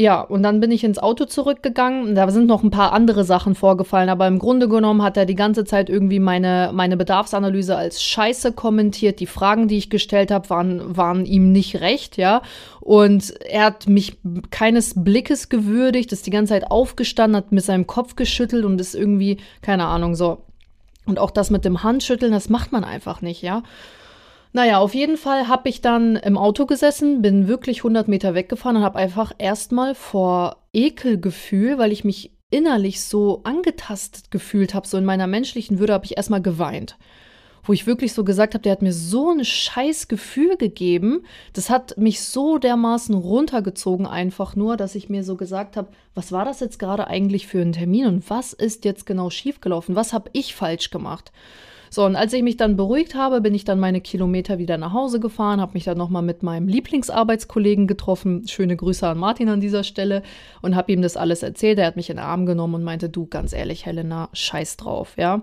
Ja, 0.00 0.22
und 0.22 0.42
dann 0.42 0.60
bin 0.60 0.70
ich 0.70 0.82
ins 0.82 0.98
Auto 0.98 1.26
zurückgegangen. 1.26 2.14
Da 2.14 2.30
sind 2.30 2.46
noch 2.46 2.62
ein 2.62 2.70
paar 2.70 2.94
andere 2.94 3.22
Sachen 3.22 3.54
vorgefallen, 3.54 4.08
aber 4.08 4.26
im 4.28 4.38
Grunde 4.38 4.66
genommen 4.66 5.02
hat 5.02 5.18
er 5.18 5.26
die 5.26 5.34
ganze 5.34 5.66
Zeit 5.66 5.90
irgendwie 5.90 6.20
meine, 6.20 6.70
meine 6.72 6.96
Bedarfsanalyse 6.96 7.76
als 7.76 8.02
Scheiße 8.02 8.52
kommentiert. 8.52 9.20
Die 9.20 9.26
Fragen, 9.26 9.68
die 9.68 9.76
ich 9.76 9.90
gestellt 9.90 10.30
habe, 10.30 10.48
waren, 10.48 10.96
waren 10.96 11.26
ihm 11.26 11.52
nicht 11.52 11.82
recht, 11.82 12.16
ja. 12.16 12.40
Und 12.80 13.34
er 13.42 13.64
hat 13.64 13.88
mich 13.88 14.16
keines 14.50 14.94
Blickes 14.96 15.50
gewürdigt, 15.50 16.12
ist 16.12 16.26
die 16.26 16.30
ganze 16.30 16.54
Zeit 16.54 16.70
aufgestanden, 16.70 17.36
hat 17.36 17.52
mit 17.52 17.62
seinem 17.62 17.86
Kopf 17.86 18.16
geschüttelt 18.16 18.64
und 18.64 18.80
ist 18.80 18.94
irgendwie, 18.94 19.36
keine 19.60 19.84
Ahnung, 19.84 20.14
so. 20.14 20.38
Und 21.04 21.18
auch 21.18 21.30
das 21.30 21.50
mit 21.50 21.66
dem 21.66 21.82
Handschütteln, 21.82 22.32
das 22.32 22.48
macht 22.48 22.72
man 22.72 22.84
einfach 22.84 23.20
nicht, 23.20 23.42
ja. 23.42 23.62
Naja, 24.52 24.78
auf 24.78 24.94
jeden 24.94 25.16
Fall 25.16 25.46
habe 25.46 25.68
ich 25.68 25.80
dann 25.80 26.16
im 26.16 26.36
Auto 26.36 26.66
gesessen, 26.66 27.22
bin 27.22 27.46
wirklich 27.46 27.78
100 27.78 28.08
Meter 28.08 28.34
weggefahren 28.34 28.78
und 28.78 28.82
habe 28.82 28.98
einfach 28.98 29.32
erstmal 29.38 29.94
vor 29.94 30.56
Ekelgefühl, 30.72 31.78
weil 31.78 31.92
ich 31.92 32.02
mich 32.02 32.32
innerlich 32.50 33.00
so 33.02 33.42
angetastet 33.44 34.32
gefühlt 34.32 34.74
habe, 34.74 34.88
so 34.88 34.98
in 34.98 35.04
meiner 35.04 35.28
menschlichen 35.28 35.78
Würde, 35.78 35.92
habe 35.92 36.04
ich 36.04 36.16
erstmal 36.16 36.42
geweint. 36.42 36.98
Wo 37.62 37.72
ich 37.72 37.86
wirklich 37.86 38.12
so 38.12 38.24
gesagt 38.24 38.54
habe, 38.54 38.62
der 38.62 38.72
hat 38.72 38.82
mir 38.82 38.92
so 38.92 39.30
ein 39.30 39.44
scheiß 39.44 40.08
Gefühl 40.08 40.56
gegeben. 40.56 41.24
Das 41.52 41.70
hat 41.70 41.96
mich 41.98 42.22
so 42.22 42.58
dermaßen 42.58 43.14
runtergezogen, 43.14 44.06
einfach 44.06 44.56
nur, 44.56 44.76
dass 44.76 44.96
ich 44.96 45.08
mir 45.08 45.22
so 45.22 45.36
gesagt 45.36 45.76
habe, 45.76 45.92
was 46.14 46.32
war 46.32 46.44
das 46.44 46.58
jetzt 46.58 46.78
gerade 46.78 47.06
eigentlich 47.06 47.46
für 47.46 47.60
ein 47.60 47.72
Termin 47.72 48.06
und 48.06 48.30
was 48.30 48.52
ist 48.52 48.84
jetzt 48.84 49.06
genau 49.06 49.30
schiefgelaufen? 49.30 49.94
Was 49.94 50.12
habe 50.12 50.30
ich 50.32 50.56
falsch 50.56 50.90
gemacht? 50.90 51.30
So, 51.92 52.04
und 52.04 52.14
als 52.14 52.32
ich 52.32 52.42
mich 52.42 52.56
dann 52.56 52.76
beruhigt 52.76 53.16
habe, 53.16 53.40
bin 53.40 53.52
ich 53.52 53.64
dann 53.64 53.80
meine 53.80 54.00
Kilometer 54.00 54.58
wieder 54.58 54.78
nach 54.78 54.92
Hause 54.92 55.18
gefahren, 55.18 55.60
habe 55.60 55.74
mich 55.74 55.84
dann 55.84 55.98
nochmal 55.98 56.22
mit 56.22 56.44
meinem 56.44 56.68
Lieblingsarbeitskollegen 56.68 57.88
getroffen. 57.88 58.46
Schöne 58.46 58.76
Grüße 58.76 59.06
an 59.06 59.18
Martin 59.18 59.48
an 59.48 59.60
dieser 59.60 59.82
Stelle 59.82 60.22
und 60.62 60.76
habe 60.76 60.92
ihm 60.92 61.02
das 61.02 61.16
alles 61.16 61.42
erzählt. 61.42 61.80
Er 61.80 61.86
hat 61.86 61.96
mich 61.96 62.08
in 62.08 62.16
den 62.16 62.24
Arm 62.24 62.46
genommen 62.46 62.76
und 62.76 62.84
meinte, 62.84 63.08
du, 63.08 63.26
ganz 63.26 63.52
ehrlich, 63.52 63.86
Helena, 63.86 64.28
scheiß 64.32 64.76
drauf, 64.76 65.14
ja. 65.18 65.42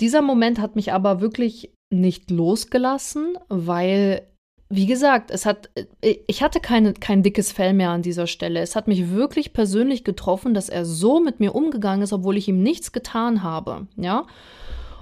Dieser 0.00 0.20
Moment 0.20 0.60
hat 0.60 0.74
mich 0.74 0.92
aber 0.92 1.20
wirklich 1.20 1.72
nicht 1.90 2.30
losgelassen, 2.30 3.38
weil 3.48 4.22
wie 4.70 4.86
gesagt, 4.86 5.30
es 5.30 5.46
hat, 5.46 5.70
äh, 6.02 6.16
ich 6.26 6.42
hatte 6.42 6.60
keine, 6.60 6.92
kein 6.92 7.22
dickes 7.22 7.52
Fell 7.52 7.72
mehr 7.72 7.90
an 7.90 8.02
dieser 8.02 8.26
Stelle. 8.26 8.60
Es 8.60 8.76
hat 8.76 8.86
mich 8.86 9.10
wirklich 9.10 9.52
persönlich 9.52 10.04
getroffen, 10.04 10.52
dass 10.52 10.68
er 10.68 10.84
so 10.84 11.20
mit 11.20 11.40
mir 11.40 11.54
umgegangen 11.54 12.02
ist, 12.02 12.12
obwohl 12.12 12.36
ich 12.36 12.48
ihm 12.48 12.62
nichts 12.62 12.92
getan 12.92 13.42
habe. 13.42 13.86
Ja. 13.96 14.26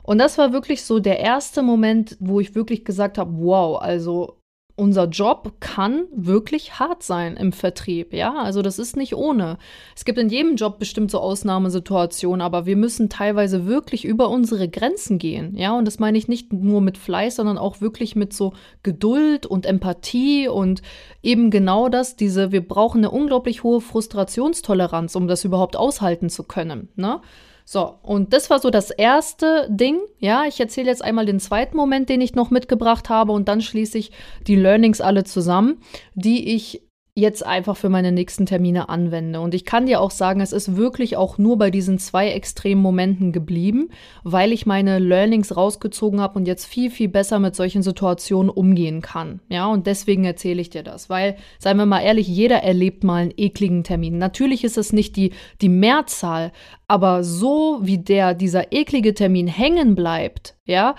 Und 0.07 0.19
das 0.19 0.39
war 0.39 0.53
wirklich 0.53 0.85
so 0.85 1.01
der 1.01 1.19
erste 1.19 1.63
Moment, 1.63 2.17
wo 2.21 2.39
ich 2.39 2.55
wirklich 2.55 2.85
gesagt 2.85 3.19
habe, 3.19 3.33
wow, 3.39 3.81
also 3.83 4.41
unser 4.77 5.07
Job 5.07 5.55
kann 5.59 6.05
wirklich 6.15 6.79
hart 6.79 7.03
sein 7.03 7.39
im 7.39 7.53
Vertrieb, 7.53 8.13
ja. 8.13 8.35
Also 8.35 8.61
das 8.61 8.79
ist 8.79 8.95
nicht 8.95 9.15
ohne. 9.15 9.57
Es 9.97 10.05
gibt 10.05 10.19
in 10.19 10.29
jedem 10.29 10.57
Job 10.57 10.79
bestimmt 10.79 11.11
so 11.11 11.19
Ausnahmesituationen, 11.19 12.43
aber 12.43 12.67
wir 12.67 12.77
müssen 12.77 13.09
teilweise 13.09 13.67
wirklich 13.67 14.05
über 14.05 14.29
unsere 14.29 14.69
Grenzen 14.69 15.19
gehen, 15.19 15.57
ja. 15.57 15.77
Und 15.77 15.87
das 15.87 15.99
meine 15.99 16.19
ich 16.19 16.29
nicht 16.29 16.53
nur 16.53 16.83
mit 16.83 16.99
Fleiß, 16.99 17.37
sondern 17.37 17.57
auch 17.57 17.81
wirklich 17.81 18.17
mit 18.17 18.35
so 18.35 18.53
Geduld 18.83 19.47
und 19.47 19.65
Empathie 19.65 20.47
und 20.49 20.83
eben 21.23 21.51
genau 21.51 21.89
das, 21.89 22.17
diese, 22.17 22.53
wir 22.53 22.67
brauchen 22.67 22.99
eine 22.99 23.11
unglaublich 23.11 23.63
hohe 23.63 23.81
Frustrationstoleranz, 23.81 25.17
um 25.17 25.27
das 25.27 25.45
überhaupt 25.45 25.77
aushalten 25.77 26.29
zu 26.29 26.45
können, 26.45 26.91
ne? 26.97 27.23
So, 27.69 27.99
und 28.03 28.33
das 28.33 28.49
war 28.49 28.61
so 28.61 28.71
das 28.71 28.93
erste 28.93 29.67
Ding. 29.69 29.99
Ja, 30.21 30.45
ich 30.47 30.61
erzähle 30.61 30.87
jetzt 30.87 31.03
einmal 31.03 31.27
den 31.27 31.41
zweiten 31.41 31.77
Moment, 31.77 32.09
den 32.09 32.21
ich 32.21 32.37
noch 32.37 32.51
mitgebracht 32.51 33.09
habe 33.09 33.33
und 33.33 33.49
dann 33.49 33.61
schließe 33.61 33.99
ich 33.99 34.13
die 34.47 34.55
Learnings 34.67 35.01
alle 35.01 35.23
zusammen, 35.23 35.79
die 36.17 36.55
ich 36.57 36.83
jetzt 37.19 37.47
einfach 37.47 37.79
für 37.79 37.89
meine 37.89 38.13
nächsten 38.13 38.45
Termine 38.45 38.91
anwende. 38.91 39.41
Und 39.41 39.55
ich 39.55 39.65
kann 39.65 39.87
dir 39.87 40.03
auch 40.03 40.11
sagen, 40.11 40.43
es 40.43 40.53
ist 40.53 40.77
wirklich 40.77 41.17
auch 41.17 41.39
nur 41.39 41.57
bei 41.57 41.71
diesen 41.71 41.99
zwei 41.99 42.29
extremen 42.29 42.83
Momenten 42.83 43.33
geblieben, 43.33 43.89
weil 44.23 44.53
ich 44.53 44.67
meine 44.67 44.99
Learnings 44.99 45.57
rausgezogen 45.57 46.21
habe 46.21 46.39
und 46.39 46.47
jetzt 46.47 46.67
viel, 46.67 46.91
viel 46.91 47.09
besser 47.09 47.39
mit 47.39 47.57
solchen 47.57 47.83
Situationen 47.83 48.51
umgehen 48.51 49.01
kann. 49.01 49.41
Ja, 49.49 49.67
und 49.67 49.87
deswegen 49.87 50.27
erzähle 50.27 50.61
ich 50.61 50.69
dir 50.69 50.83
das, 50.83 51.09
weil, 51.09 51.37
seien 51.59 51.79
wir 51.79 51.87
mal 51.87 52.03
ehrlich, 52.03 52.29
jeder 52.29 52.63
erlebt 52.63 53.03
mal 53.03 53.23
einen 53.23 53.35
ekligen 53.35 53.83
Termin. 53.83 54.19
Natürlich 54.19 54.63
ist 54.63 54.77
es 54.77 54.93
nicht 54.93 55.17
die, 55.17 55.33
die 55.63 55.71
Mehrzahl, 55.71 56.53
aber 56.87 57.25
so 57.25 57.79
wie 57.81 57.97
der, 57.97 58.35
dieser 58.35 58.73
eklige 58.73 59.15
Termin 59.15 59.47
hängen 59.47 59.95
bleibt, 59.95 60.55
ja, 60.67 60.95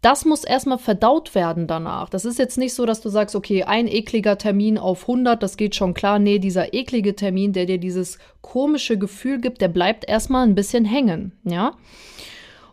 das 0.00 0.24
muss 0.24 0.44
erstmal 0.44 0.78
verdaut 0.78 1.34
werden 1.34 1.66
danach. 1.66 2.08
Das 2.08 2.24
ist 2.24 2.38
jetzt 2.38 2.56
nicht 2.56 2.74
so, 2.74 2.86
dass 2.86 3.00
du 3.00 3.08
sagst, 3.08 3.34
okay, 3.34 3.64
ein 3.64 3.88
ekliger 3.88 4.38
Termin 4.38 4.78
auf 4.78 5.02
100, 5.02 5.42
das 5.42 5.56
geht 5.56 5.74
schon 5.74 5.94
klar. 5.94 6.18
Nee, 6.18 6.38
dieser 6.38 6.72
eklige 6.72 7.16
Termin, 7.16 7.52
der 7.52 7.66
dir 7.66 7.78
dieses 7.78 8.18
komische 8.40 8.96
Gefühl 8.96 9.40
gibt, 9.40 9.60
der 9.60 9.68
bleibt 9.68 10.08
erstmal 10.08 10.46
ein 10.46 10.54
bisschen 10.54 10.84
hängen, 10.84 11.32
ja? 11.42 11.72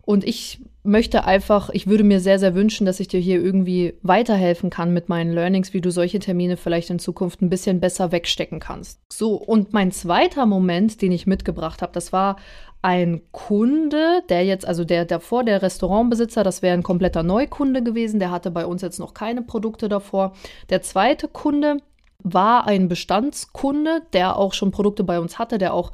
Und 0.04 0.24
ich 0.24 0.60
möchte 0.86 1.26
einfach, 1.26 1.70
ich 1.72 1.88
würde 1.88 2.04
mir 2.04 2.20
sehr, 2.20 2.40
sehr 2.40 2.56
wünschen, 2.56 2.86
dass 2.86 3.00
ich 3.00 3.08
dir 3.08 3.20
hier 3.20 3.42
irgendwie 3.42 3.96
weiterhelfen 4.02 4.70
kann 4.70 4.94
mit 4.94 5.10
meinen 5.10 5.34
Learnings, 5.34 5.74
wie 5.74 5.82
du 5.82 5.92
solche 5.92 6.20
Termine 6.20 6.58
vielleicht 6.58 6.90
in 6.90 7.00
Zukunft 7.00 7.42
ein 7.42 7.50
bisschen 7.50 7.80
besser 7.80 8.12
wegstecken 8.12 8.60
kannst. 8.60 9.00
So, 9.12 9.36
und 9.36 9.74
mein 9.74 9.92
zweiter 9.92 10.46
Moment, 10.46 11.02
den 11.02 11.12
ich 11.12 11.28
mitgebracht 11.28 11.82
habe, 11.82 11.94
das 11.94 12.14
war 12.14 12.38
ein 12.82 13.22
Kunde, 13.32 14.22
der 14.30 14.46
jetzt, 14.46 14.68
also 14.68 14.86
der 14.86 15.06
davor, 15.06 15.44
der 15.44 15.62
Restaurantbesitzer, 15.62 16.44
das 16.44 16.62
wäre 16.62 16.76
ein 16.76 16.84
kompletter 16.84 17.24
Neukunde 17.24 17.82
gewesen, 17.82 18.20
der 18.20 18.30
hatte 18.30 18.52
bei 18.52 18.66
uns 18.66 18.84
jetzt 18.84 19.00
noch 19.00 19.16
keine 19.16 19.42
Produkte 19.42 19.90
davor. 19.90 20.34
Der 20.70 20.84
zweite 20.84 21.28
Kunde 21.28 21.78
war 22.20 22.68
ein 22.68 22.88
Bestandskunde, 22.88 24.04
der 24.14 24.38
auch 24.38 24.54
schon 24.54 24.72
Produkte 24.72 25.04
bei 25.04 25.20
uns 25.20 25.40
hatte, 25.40 25.58
der 25.58 25.74
auch 25.74 25.92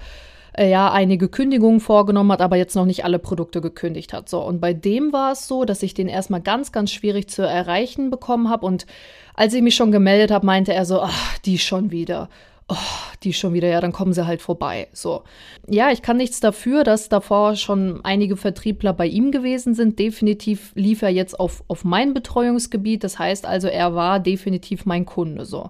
äh, 0.53 0.70
ja 0.70 0.91
einige 0.91 1.29
Kündigungen 1.29 1.79
vorgenommen 1.79 2.31
hat, 2.31 2.41
aber 2.41 2.55
jetzt 2.55 2.75
noch 2.75 2.86
nicht 2.86 3.05
alle 3.05 3.20
Produkte 3.20 3.62
gekündigt 3.62 4.13
hat. 4.13 4.29
So, 4.29 4.41
und 4.41 4.60
bei 4.60 4.74
dem 4.74 5.13
war 5.13 5.31
es 5.31 5.48
so, 5.48 5.65
dass 5.65 5.84
ich 5.84 5.93
den 5.93 6.08
erstmal 6.08 6.41
ganz, 6.41 6.72
ganz 6.72 6.91
schwierig 6.91 7.29
zu 7.29 7.41
erreichen 7.41 8.10
bekommen 8.10 8.50
habe. 8.50 8.65
Und 8.65 8.86
als 9.34 9.53
ich 9.53 9.62
mich 9.62 9.75
schon 9.75 9.91
gemeldet 9.91 10.31
habe, 10.31 10.46
meinte 10.46 10.74
er 10.74 10.86
so, 10.86 11.01
ach, 11.01 11.38
die 11.39 11.58
schon 11.58 11.91
wieder 11.91 12.29
oh, 12.72 12.75
die 13.24 13.34
schon 13.34 13.53
wieder, 13.53 13.67
ja, 13.67 13.81
dann 13.81 13.91
kommen 13.91 14.13
sie 14.13 14.25
halt 14.25 14.41
vorbei. 14.41 14.88
So. 14.93 15.24
Ja, 15.67 15.91
ich 15.91 16.01
kann 16.01 16.17
nichts 16.17 16.39
dafür, 16.39 16.84
dass 16.84 17.10
davor 17.10 17.55
schon 17.58 18.00
einige 18.03 18.38
Vertriebler 18.38 18.93
bei 18.93 19.08
ihm 19.08 19.31
gewesen 19.31 19.74
sind. 19.75 20.00
Definitiv 20.00 20.72
lief 20.75 21.01
er 21.01 21.10
jetzt 21.10 21.38
auf, 21.39 21.63
auf 21.67 21.84
mein 21.84 22.13
Betreuungsgebiet. 22.13 23.03
Das 23.03 23.20
heißt 23.20 23.46
also, 23.46 23.67
er 23.67 23.93
war 23.93 24.20
definitiv 24.20 24.86
mein 24.86 25.05
Kunde. 25.05 25.46
So. 25.46 25.70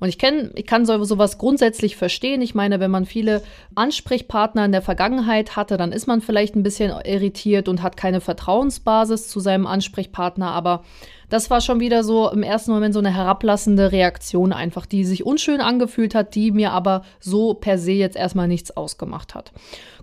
Und 0.00 0.08
ich 0.08 0.18
kenne, 0.18 0.52
ich 0.54 0.66
kann 0.66 0.86
so, 0.86 1.02
sowas 1.04 1.38
grundsätzlich 1.38 1.96
verstehen. 1.96 2.40
Ich 2.42 2.54
meine, 2.54 2.80
wenn 2.80 2.90
man 2.90 3.04
viele 3.04 3.42
Ansprechpartner 3.74 4.64
in 4.64 4.72
der 4.72 4.82
Vergangenheit 4.82 5.56
hatte, 5.56 5.76
dann 5.76 5.92
ist 5.92 6.06
man 6.06 6.20
vielleicht 6.20 6.54
ein 6.54 6.62
bisschen 6.62 6.92
irritiert 7.04 7.68
und 7.68 7.82
hat 7.82 7.96
keine 7.96 8.20
Vertrauensbasis 8.20 9.28
zu 9.28 9.40
seinem 9.40 9.66
Ansprechpartner. 9.66 10.50
Aber 10.50 10.84
das 11.28 11.50
war 11.50 11.60
schon 11.60 11.80
wieder 11.80 12.04
so 12.04 12.30
im 12.30 12.42
ersten 12.42 12.70
Moment 12.70 12.94
so 12.94 13.00
eine 13.00 13.14
herablassende 13.14 13.92
Reaktion 13.92 14.52
einfach, 14.52 14.86
die 14.86 15.04
sich 15.04 15.26
unschön 15.26 15.60
angefühlt 15.60 16.14
hat, 16.14 16.34
die 16.34 16.52
mir 16.52 16.72
aber 16.72 17.02
so 17.20 17.54
per 17.54 17.78
se 17.78 17.92
jetzt 17.92 18.16
erstmal 18.16 18.48
nichts 18.48 18.76
ausgemacht 18.76 19.34
hat. 19.34 19.52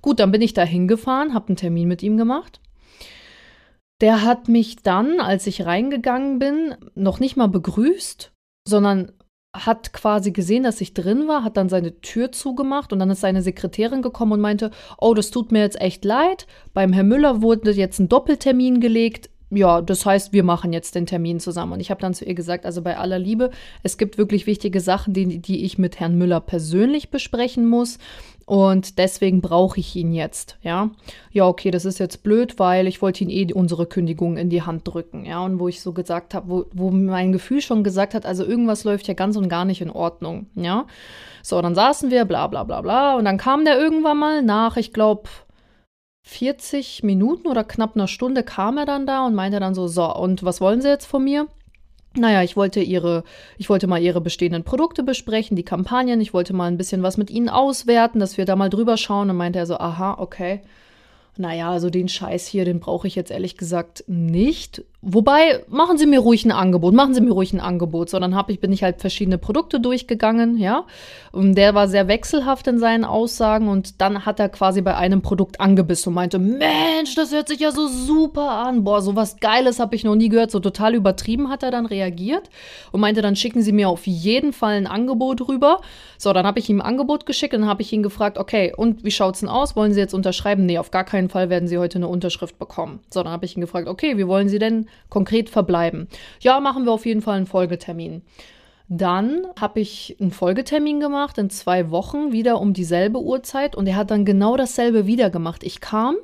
Gut, 0.01 0.19
dann 0.19 0.31
bin 0.31 0.41
ich 0.41 0.53
da 0.53 0.63
hingefahren, 0.63 1.33
habe 1.33 1.49
einen 1.49 1.57
Termin 1.57 1.87
mit 1.87 2.03
ihm 2.03 2.17
gemacht. 2.17 2.59
Der 4.01 4.23
hat 4.23 4.49
mich 4.49 4.77
dann, 4.83 5.21
als 5.21 5.47
ich 5.47 5.65
reingegangen 5.65 6.37
bin, 6.37 6.75
noch 6.95 7.19
nicht 7.19 7.37
mal 7.37 7.47
begrüßt, 7.47 8.33
sondern 8.67 9.13
hat 9.55 9.93
quasi 9.93 10.31
gesehen, 10.31 10.63
dass 10.63 10.81
ich 10.81 10.93
drin 10.93 11.27
war, 11.27 11.43
hat 11.43 11.57
dann 11.57 11.69
seine 11.69 12.01
Tür 12.01 12.31
zugemacht 12.31 12.91
und 12.91 12.99
dann 12.99 13.09
ist 13.09 13.21
seine 13.21 13.41
Sekretärin 13.41 14.01
gekommen 14.01 14.33
und 14.33 14.41
meinte, 14.41 14.71
oh, 14.97 15.13
das 15.13 15.31
tut 15.31 15.51
mir 15.51 15.61
jetzt 15.61 15.79
echt 15.79 16.03
leid. 16.03 16.47
Beim 16.73 16.93
Herrn 16.93 17.07
Müller 17.07 17.41
wurde 17.41 17.71
jetzt 17.71 17.99
ein 17.99 18.09
Doppeltermin 18.09 18.79
gelegt 18.79 19.29
ja, 19.55 19.81
das 19.81 20.05
heißt, 20.05 20.33
wir 20.33 20.43
machen 20.43 20.73
jetzt 20.73 20.95
den 20.95 21.05
Termin 21.05 21.39
zusammen. 21.39 21.73
Und 21.73 21.79
ich 21.79 21.89
habe 21.89 22.01
dann 22.01 22.13
zu 22.13 22.25
ihr 22.25 22.35
gesagt, 22.35 22.65
also 22.65 22.81
bei 22.81 22.97
aller 22.97 23.19
Liebe, 23.19 23.51
es 23.83 23.97
gibt 23.97 24.17
wirklich 24.17 24.47
wichtige 24.47 24.79
Sachen, 24.79 25.13
die, 25.13 25.39
die 25.39 25.65
ich 25.65 25.77
mit 25.77 25.99
Herrn 25.99 26.17
Müller 26.17 26.39
persönlich 26.39 27.09
besprechen 27.09 27.67
muss. 27.67 27.97
Und 28.45 28.99
deswegen 28.99 29.41
brauche 29.41 29.79
ich 29.79 29.95
ihn 29.95 30.13
jetzt, 30.13 30.57
ja. 30.61 30.91
Ja, 31.31 31.47
okay, 31.47 31.71
das 31.71 31.83
ist 31.83 31.97
jetzt 31.97 32.21
blöd, 32.21 32.59
weil 32.59 32.85
ich 32.85 33.01
wollte 33.01 33.23
ihn 33.23 33.31
eh 33.31 33.51
unsere 33.51 33.87
Kündigung 33.87 34.37
in 34.37 34.51
die 34.51 34.61
Hand 34.61 34.87
drücken, 34.87 35.25
ja. 35.25 35.43
Und 35.43 35.59
wo 35.59 35.67
ich 35.67 35.81
so 35.81 35.93
gesagt 35.93 36.35
habe, 36.35 36.47
wo, 36.47 36.65
wo 36.71 36.91
mein 36.91 37.31
Gefühl 37.31 37.61
schon 37.61 37.83
gesagt 37.83 38.13
hat, 38.13 38.25
also 38.27 38.45
irgendwas 38.45 38.83
läuft 38.83 39.07
ja 39.07 39.15
ganz 39.15 39.35
und 39.35 39.49
gar 39.49 39.65
nicht 39.65 39.81
in 39.81 39.89
Ordnung, 39.89 40.45
ja. 40.53 40.85
So, 41.41 41.59
dann 41.59 41.73
saßen 41.73 42.11
wir, 42.11 42.25
bla 42.25 42.45
bla 42.45 42.63
bla 42.63 42.81
bla. 42.81 43.17
Und 43.17 43.25
dann 43.25 43.37
kam 43.37 43.65
der 43.65 43.79
irgendwann 43.79 44.19
mal 44.19 44.43
nach, 44.43 44.77
ich 44.77 44.93
glaube, 44.93 45.23
40 46.27 47.03
Minuten 47.03 47.47
oder 47.47 47.63
knapp 47.63 47.95
einer 47.95 48.07
Stunde 48.07 48.41
kam 48.41 48.79
er 48.79 48.85
dann 48.87 49.05
da 49.05 49.25
und 49.25 49.35
meinte 49.35 49.59
dann 49.59 49.75
so, 49.75 49.87
so, 49.87 50.11
und 50.13 50.43
was 50.43 50.59
wollen 50.59 50.81
Sie 50.81 50.89
jetzt 50.89 51.05
von 51.05 51.23
mir? 51.23 51.47
Naja, 52.17 52.41
ich 52.41 52.57
wollte 52.57 52.79
ihre, 52.79 53.23
ich 53.57 53.69
wollte 53.69 53.85
mal 53.85 54.01
ihre 54.01 54.21
bestehenden 54.21 54.63
Produkte 54.63 55.03
besprechen, 55.03 55.55
die 55.55 55.63
Kampagnen, 55.63 56.19
ich 56.21 56.33
wollte 56.33 56.53
mal 56.53 56.65
ein 56.65 56.77
bisschen 56.77 57.03
was 57.03 57.17
mit 57.17 57.29
ihnen 57.29 57.47
auswerten, 57.47 58.19
dass 58.19 58.37
wir 58.37 58.45
da 58.45 58.55
mal 58.55 58.71
drüber 58.71 58.97
schauen. 58.97 59.29
Und 59.29 59.37
meinte 59.37 59.59
er 59.59 59.67
so, 59.67 59.77
aha, 59.77 60.15
okay. 60.17 60.61
Naja, 61.37 61.69
also 61.69 61.91
den 61.91 62.09
Scheiß 62.09 62.47
hier, 62.47 62.65
den 62.65 62.79
brauche 62.79 63.07
ich 63.07 63.15
jetzt 63.15 63.31
ehrlich 63.31 63.55
gesagt 63.55 64.03
nicht. 64.07 64.83
Wobei, 65.07 65.63
machen 65.67 65.99
Sie 65.99 66.07
mir 66.07 66.19
ruhig 66.19 66.45
ein 66.45 66.51
Angebot, 66.51 66.95
machen 66.95 67.13
Sie 67.13 67.21
mir 67.21 67.31
ruhig 67.31 67.53
ein 67.53 67.59
Angebot. 67.59 68.09
So, 68.09 68.17
dann 68.17 68.33
hab 68.33 68.49
ich, 68.49 68.59
bin 68.59 68.73
ich 68.73 68.81
halt 68.81 69.01
verschiedene 69.01 69.37
Produkte 69.37 69.79
durchgegangen, 69.79 70.57
ja. 70.57 70.85
Und 71.31 71.53
der 71.53 71.75
war 71.75 71.87
sehr 71.87 72.07
wechselhaft 72.07 72.65
in 72.65 72.79
seinen 72.79 73.05
Aussagen 73.05 73.67
und 73.67 74.01
dann 74.01 74.25
hat 74.25 74.39
er 74.39 74.49
quasi 74.49 74.81
bei 74.81 74.95
einem 74.95 75.21
Produkt 75.21 75.61
angebissen 75.61 76.09
und 76.09 76.15
meinte, 76.15 76.39
Mensch, 76.39 77.13
das 77.13 77.31
hört 77.31 77.49
sich 77.49 77.59
ja 77.59 77.71
so 77.71 77.87
super 77.87 78.49
an. 78.49 78.83
Boah, 78.83 79.03
sowas 79.03 79.37
Geiles 79.39 79.79
habe 79.79 79.95
ich 79.95 80.03
noch 80.03 80.15
nie 80.15 80.29
gehört. 80.29 80.49
So 80.49 80.59
total 80.59 80.95
übertrieben 80.95 81.49
hat 81.49 81.61
er 81.61 81.69
dann 81.69 81.85
reagiert 81.85 82.49
und 82.91 82.99
meinte, 82.99 83.21
dann 83.21 83.35
schicken 83.35 83.61
Sie 83.61 83.73
mir 83.73 83.89
auf 83.89 84.07
jeden 84.07 84.53
Fall 84.53 84.73
ein 84.73 84.87
Angebot 84.87 85.47
rüber. 85.47 85.81
So, 86.17 86.33
dann 86.33 86.47
habe 86.47 86.57
ich 86.57 86.67
ihm 86.67 86.81
ein 86.81 86.87
Angebot 86.87 87.27
geschickt 87.27 87.53
und 87.53 87.61
dann 87.61 87.69
habe 87.69 87.83
ich 87.83 87.93
ihn 87.93 88.01
gefragt, 88.01 88.39
okay, 88.39 88.73
und 88.75 89.03
wie 89.03 89.11
schaut's 89.11 89.41
denn 89.41 89.49
aus? 89.49 89.75
Wollen 89.75 89.93
Sie 89.93 89.99
jetzt 89.99 90.15
unterschreiben? 90.15 90.65
Nee, 90.65 90.79
auf 90.79 90.89
gar 90.89 91.03
keinen 91.03 91.29
Fall 91.29 91.51
werden 91.51 91.67
Sie 91.67 91.77
heute 91.77 91.99
eine 91.99 92.07
Unterschrift 92.07 92.57
bekommen. 92.57 93.01
So, 93.13 93.21
dann 93.21 93.31
habe 93.31 93.45
ich 93.45 93.55
ihn 93.55 93.61
gefragt, 93.61 93.87
okay, 93.87 94.17
wie 94.17 94.25
wollen 94.25 94.49
Sie 94.49 94.57
denn 94.57 94.87
konkret 95.09 95.49
verbleiben. 95.49 96.07
Ja, 96.39 96.59
machen 96.59 96.85
wir 96.85 96.91
auf 96.91 97.05
jeden 97.05 97.21
Fall 97.21 97.37
einen 97.37 97.45
Folgetermin. 97.45 98.21
Dann 98.87 99.47
habe 99.59 99.79
ich 99.79 100.15
einen 100.19 100.31
Folgetermin 100.31 100.99
gemacht 100.99 101.37
in 101.37 101.49
zwei 101.49 101.89
Wochen 101.89 102.31
wieder 102.31 102.61
um 102.61 102.73
dieselbe 102.73 103.19
Uhrzeit 103.21 103.75
und 103.75 103.87
er 103.87 103.95
hat 103.95 104.11
dann 104.11 104.25
genau 104.25 104.57
dasselbe 104.57 105.07
wieder 105.07 105.29
gemacht. 105.29 105.63
Ich 105.63 105.81
kam, 105.81 106.17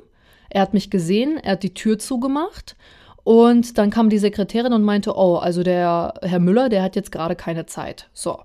er 0.48 0.62
hat 0.62 0.74
mich 0.74 0.90
gesehen, 0.90 1.38
er 1.38 1.52
hat 1.52 1.64
die 1.64 1.74
Tür 1.74 1.98
zugemacht 1.98 2.76
und 3.24 3.78
dann 3.78 3.90
kam 3.90 4.10
die 4.10 4.18
Sekretärin 4.18 4.72
und 4.72 4.84
meinte, 4.84 5.16
oh, 5.16 5.36
also 5.36 5.62
der 5.62 6.14
Herr 6.22 6.38
Müller, 6.38 6.68
der 6.68 6.82
hat 6.82 6.94
jetzt 6.94 7.10
gerade 7.10 7.34
keine 7.34 7.66
Zeit. 7.66 8.08
So. 8.12 8.38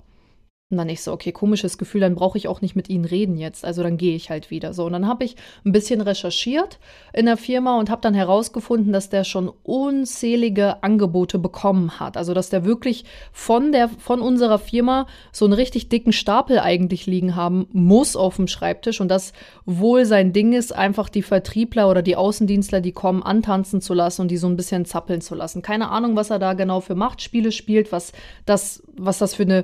Und 0.70 0.76
dann 0.76 0.90
ich 0.90 1.02
so, 1.02 1.14
okay, 1.14 1.32
komisches 1.32 1.78
Gefühl, 1.78 2.02
dann 2.02 2.16
brauche 2.16 2.38
ich 2.38 2.50
auch 2.50 2.60
nicht 2.60 2.76
mit 2.76 2.90
ihnen 2.90 3.06
reden 3.06 3.38
jetzt. 3.38 3.64
Also 3.64 3.84
dann 3.84 3.96
gehe 3.96 4.18
ich 4.18 4.30
halt 4.30 4.52
wieder. 4.52 4.74
So, 4.74 4.86
und 4.86 4.92
dann 4.92 5.08
habe 5.08 5.24
ich 5.24 5.38
ein 5.64 5.72
bisschen 5.72 6.02
recherchiert 6.02 6.78
in 7.14 7.26
der 7.26 7.38
Firma 7.38 7.80
und 7.80 7.90
habe 7.90 8.02
dann 8.02 8.14
herausgefunden, 8.14 8.92
dass 8.92 9.08
der 9.08 9.24
schon 9.24 9.50
unzählige 9.64 10.84
Angebote 10.84 11.40
bekommen 11.40 12.02
hat. 12.02 12.18
Also 12.18 12.34
dass 12.34 12.50
der 12.50 12.66
wirklich 12.66 13.06
von 13.32 13.72
der 13.72 13.88
von 13.88 14.20
unserer 14.20 14.60
Firma 14.60 15.08
so 15.32 15.46
einen 15.46 15.54
richtig 15.54 15.88
dicken 15.88 16.12
Stapel 16.12 16.60
eigentlich 16.60 17.06
liegen 17.06 17.38
haben 17.38 17.68
muss 17.72 18.18
auf 18.18 18.36
dem 18.36 18.50
Schreibtisch 18.50 19.00
und 19.00 19.08
das 19.08 19.32
wohl 19.66 20.06
sein 20.06 20.34
Ding 20.34 20.52
ist, 20.52 20.76
einfach 20.76 21.08
die 21.08 21.22
Vertriebler 21.22 21.90
oder 21.90 22.02
die 22.02 22.18
Außendienstler, 22.18 22.82
die 22.82 22.92
kommen, 22.92 23.24
antanzen 23.24 23.80
zu 23.80 23.94
lassen 23.94 24.24
und 24.24 24.32
die 24.32 24.38
so 24.38 24.48
ein 24.48 24.58
bisschen 24.58 24.84
zappeln 24.84 25.22
zu 25.22 25.34
lassen. 25.34 25.62
Keine 25.62 25.92
Ahnung, 25.92 26.18
was 26.18 26.30
er 26.30 26.40
da 26.40 26.56
genau 26.56 26.82
für 26.82 26.96
Machtspiele 26.96 27.54
spielt, 27.54 27.94
was 27.94 28.12
das 28.46 28.84
was 28.98 29.20
das 29.20 29.36
für 29.36 29.44
eine 29.44 29.64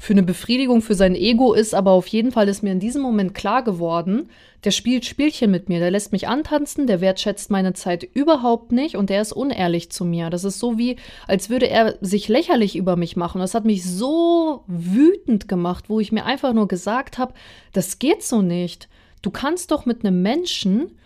für 0.00 0.14
eine 0.14 0.22
Befriedigung 0.22 0.80
für 0.80 0.94
sein 0.94 1.14
Ego 1.14 1.52
ist, 1.52 1.74
aber 1.74 1.90
auf 1.90 2.06
jeden 2.06 2.32
Fall 2.32 2.48
ist 2.48 2.62
mir 2.62 2.72
in 2.72 2.80
diesem 2.80 3.02
Moment 3.02 3.34
klar 3.34 3.62
geworden, 3.62 4.30
der 4.64 4.70
spielt 4.70 5.04
Spielchen 5.04 5.50
mit 5.50 5.68
mir, 5.68 5.78
der 5.78 5.90
lässt 5.90 6.10
mich 6.10 6.26
antanzen, 6.26 6.86
der 6.86 7.02
wertschätzt 7.02 7.50
meine 7.50 7.74
Zeit 7.74 8.02
überhaupt 8.14 8.72
nicht 8.72 8.96
und 8.96 9.10
der 9.10 9.20
ist 9.20 9.34
unehrlich 9.34 9.92
zu 9.92 10.06
mir. 10.06 10.30
Das 10.30 10.44
ist 10.44 10.58
so 10.58 10.78
wie, 10.78 10.96
als 11.26 11.50
würde 11.50 11.68
er 11.68 11.96
sich 12.00 12.28
lächerlich 12.28 12.76
über 12.76 12.96
mich 12.96 13.14
machen. 13.16 13.42
Das 13.42 13.52
hat 13.52 13.66
mich 13.66 13.84
so 13.84 14.64
wütend 14.66 15.48
gemacht, 15.48 15.84
wo 15.88 16.00
ich 16.00 16.12
mir 16.12 16.24
einfach 16.24 16.54
nur 16.54 16.66
gesagt 16.66 17.18
habe, 17.18 17.34
das 17.74 17.98
geht 17.98 18.22
so 18.22 18.40
nicht. 18.40 18.88
Du 19.20 19.30
kannst 19.30 19.70
doch 19.70 19.84
mit 19.84 20.02
einem 20.02 20.22
Menschen, 20.22 20.96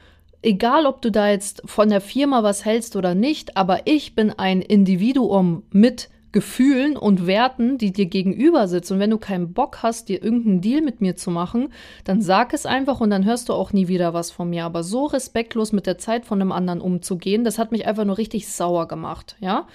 egal 0.40 0.86
ob 0.86 1.02
du 1.02 1.10
da 1.10 1.28
jetzt 1.28 1.62
von 1.64 1.88
der 1.88 2.00
Firma 2.00 2.44
was 2.44 2.64
hältst 2.64 2.94
oder 2.94 3.16
nicht, 3.16 3.56
aber 3.56 3.88
ich 3.88 4.14
bin 4.14 4.30
ein 4.30 4.62
Individuum 4.62 5.64
mit 5.72 6.10
Gefühlen 6.34 6.96
und 6.96 7.28
Werten, 7.28 7.78
die 7.78 7.92
dir 7.92 8.06
gegenüber 8.06 8.66
sitzen. 8.66 8.94
Und 8.94 8.98
wenn 8.98 9.10
du 9.10 9.18
keinen 9.18 9.52
Bock 9.52 9.84
hast, 9.84 10.08
dir 10.08 10.20
irgendeinen 10.20 10.60
Deal 10.60 10.82
mit 10.82 11.00
mir 11.00 11.14
zu 11.14 11.30
machen, 11.30 11.72
dann 12.02 12.20
sag 12.20 12.52
es 12.52 12.66
einfach 12.66 13.00
und 13.00 13.10
dann 13.10 13.24
hörst 13.24 13.48
du 13.48 13.52
auch 13.52 13.72
nie 13.72 13.86
wieder 13.86 14.14
was 14.14 14.32
von 14.32 14.50
mir. 14.50 14.64
Aber 14.64 14.82
so 14.82 15.04
respektlos 15.06 15.70
mit 15.70 15.86
der 15.86 15.96
Zeit 15.96 16.24
von 16.26 16.40
einem 16.40 16.50
anderen 16.50 16.80
umzugehen, 16.80 17.44
das 17.44 17.60
hat 17.60 17.70
mich 17.70 17.86
einfach 17.86 18.04
nur 18.04 18.18
richtig 18.18 18.48
sauer 18.48 18.88
gemacht, 18.88 19.36
ja. 19.38 19.68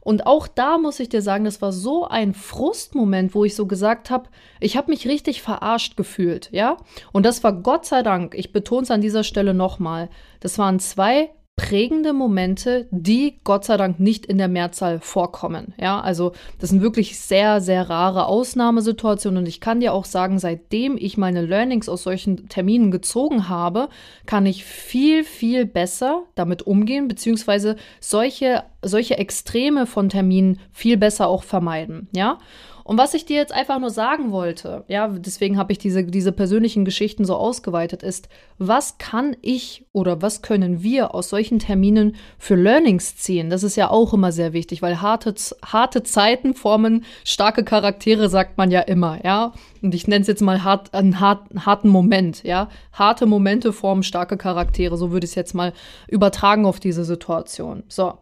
Und 0.00 0.26
auch 0.26 0.48
da 0.48 0.78
muss 0.78 0.98
ich 0.98 1.10
dir 1.10 1.22
sagen, 1.22 1.44
das 1.44 1.62
war 1.62 1.70
so 1.70 2.08
ein 2.08 2.34
Frustmoment, 2.34 3.32
wo 3.36 3.44
ich 3.44 3.54
so 3.54 3.66
gesagt 3.66 4.10
habe, 4.10 4.28
ich 4.58 4.76
habe 4.76 4.90
mich 4.90 5.06
richtig 5.06 5.42
verarscht 5.42 5.96
gefühlt, 5.96 6.48
ja. 6.50 6.76
Und 7.12 7.24
das 7.24 7.44
war 7.44 7.52
Gott 7.52 7.86
sei 7.86 8.02
Dank, 8.02 8.34
ich 8.34 8.52
betone 8.52 8.82
es 8.82 8.90
an 8.90 9.00
dieser 9.00 9.22
Stelle 9.22 9.54
nochmal, 9.54 10.10
das 10.40 10.58
waren 10.58 10.80
zwei 10.80 11.30
prägende 11.56 12.12
Momente, 12.12 12.88
die 12.90 13.38
Gott 13.44 13.64
sei 13.64 13.76
Dank 13.76 14.00
nicht 14.00 14.26
in 14.26 14.38
der 14.38 14.48
Mehrzahl 14.48 14.98
vorkommen. 14.98 15.72
Ja, 15.80 16.00
also 16.00 16.32
das 16.58 16.70
sind 16.70 16.82
wirklich 16.82 17.18
sehr, 17.18 17.60
sehr 17.60 17.88
rare 17.88 18.26
Ausnahmesituationen 18.26 19.38
und 19.38 19.48
ich 19.48 19.60
kann 19.60 19.78
dir 19.78 19.92
auch 19.92 20.04
sagen, 20.04 20.40
seitdem 20.40 20.96
ich 20.98 21.16
meine 21.16 21.42
Learnings 21.42 21.88
aus 21.88 22.02
solchen 22.02 22.48
Terminen 22.48 22.90
gezogen 22.90 23.48
habe, 23.48 23.88
kann 24.26 24.46
ich 24.46 24.64
viel, 24.64 25.22
viel 25.22 25.64
besser 25.64 26.24
damit 26.34 26.62
umgehen, 26.62 27.06
beziehungsweise 27.06 27.76
solche, 28.00 28.64
solche 28.84 29.18
Extreme 29.18 29.86
von 29.86 30.08
Terminen 30.08 30.60
viel 30.72 30.96
besser 30.96 31.28
auch 31.28 31.42
vermeiden. 31.42 32.08
Ja, 32.12 32.38
und 32.84 32.98
was 32.98 33.14
ich 33.14 33.24
dir 33.24 33.36
jetzt 33.36 33.52
einfach 33.52 33.80
nur 33.80 33.88
sagen 33.88 34.30
wollte, 34.30 34.84
ja, 34.88 35.08
deswegen 35.08 35.56
habe 35.56 35.72
ich 35.72 35.78
diese, 35.78 36.04
diese 36.04 36.32
persönlichen 36.32 36.84
Geschichten 36.84 37.24
so 37.24 37.34
ausgeweitet, 37.34 38.02
ist, 38.02 38.28
was 38.58 38.98
kann 38.98 39.34
ich 39.40 39.86
oder 39.92 40.20
was 40.20 40.42
können 40.42 40.82
wir 40.82 41.14
aus 41.14 41.30
solchen 41.30 41.58
Terminen 41.58 42.14
für 42.38 42.56
Learnings 42.56 43.16
ziehen? 43.16 43.48
Das 43.48 43.62
ist 43.62 43.76
ja 43.76 43.88
auch 43.88 44.12
immer 44.12 44.32
sehr 44.32 44.52
wichtig, 44.52 44.82
weil 44.82 45.00
harte, 45.00 45.34
harte 45.64 46.02
Zeiten 46.02 46.52
formen 46.52 47.06
starke 47.24 47.64
Charaktere, 47.64 48.28
sagt 48.28 48.58
man 48.58 48.70
ja 48.70 48.80
immer, 48.80 49.24
ja. 49.24 49.54
Und 49.80 49.94
ich 49.94 50.06
nenne 50.06 50.20
es 50.20 50.28
jetzt 50.28 50.42
mal 50.42 50.62
hart, 50.62 50.92
einen, 50.92 51.20
hart, 51.20 51.48
harten 51.64 51.88
Moment, 51.88 52.42
ja. 52.42 52.68
Harte 52.92 53.24
Momente 53.24 53.72
formen 53.72 54.02
starke 54.02 54.36
Charaktere, 54.36 54.98
so 54.98 55.10
würde 55.10 55.24
ich 55.24 55.30
es 55.30 55.36
jetzt 55.36 55.54
mal 55.54 55.72
übertragen 56.06 56.66
auf 56.66 56.80
diese 56.80 57.06
Situation. 57.06 57.82
So. 57.88 58.18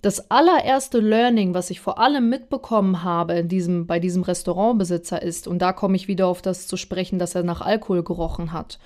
Das 0.00 0.30
allererste 0.30 1.00
Learning, 1.00 1.54
was 1.54 1.70
ich 1.70 1.80
vor 1.80 1.98
allem 1.98 2.28
mitbekommen 2.28 3.02
habe 3.02 3.34
in 3.34 3.48
diesem, 3.48 3.86
bei 3.86 3.98
diesem 3.98 4.22
Restaurantbesitzer 4.22 5.20
ist, 5.20 5.48
und 5.48 5.58
da 5.60 5.72
komme 5.72 5.96
ich 5.96 6.06
wieder 6.06 6.28
auf 6.28 6.40
das 6.40 6.66
zu 6.68 6.76
sprechen, 6.76 7.18
dass 7.18 7.34
er 7.34 7.42
nach 7.42 7.60
Alkohol 7.60 8.04
gerochen 8.04 8.52
hat. 8.52 8.78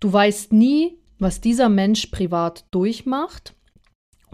Du 0.00 0.12
weißt 0.12 0.52
nie, 0.52 0.98
was 1.20 1.40
dieser 1.40 1.68
Mensch 1.68 2.06
privat 2.06 2.64
durchmacht. 2.72 3.54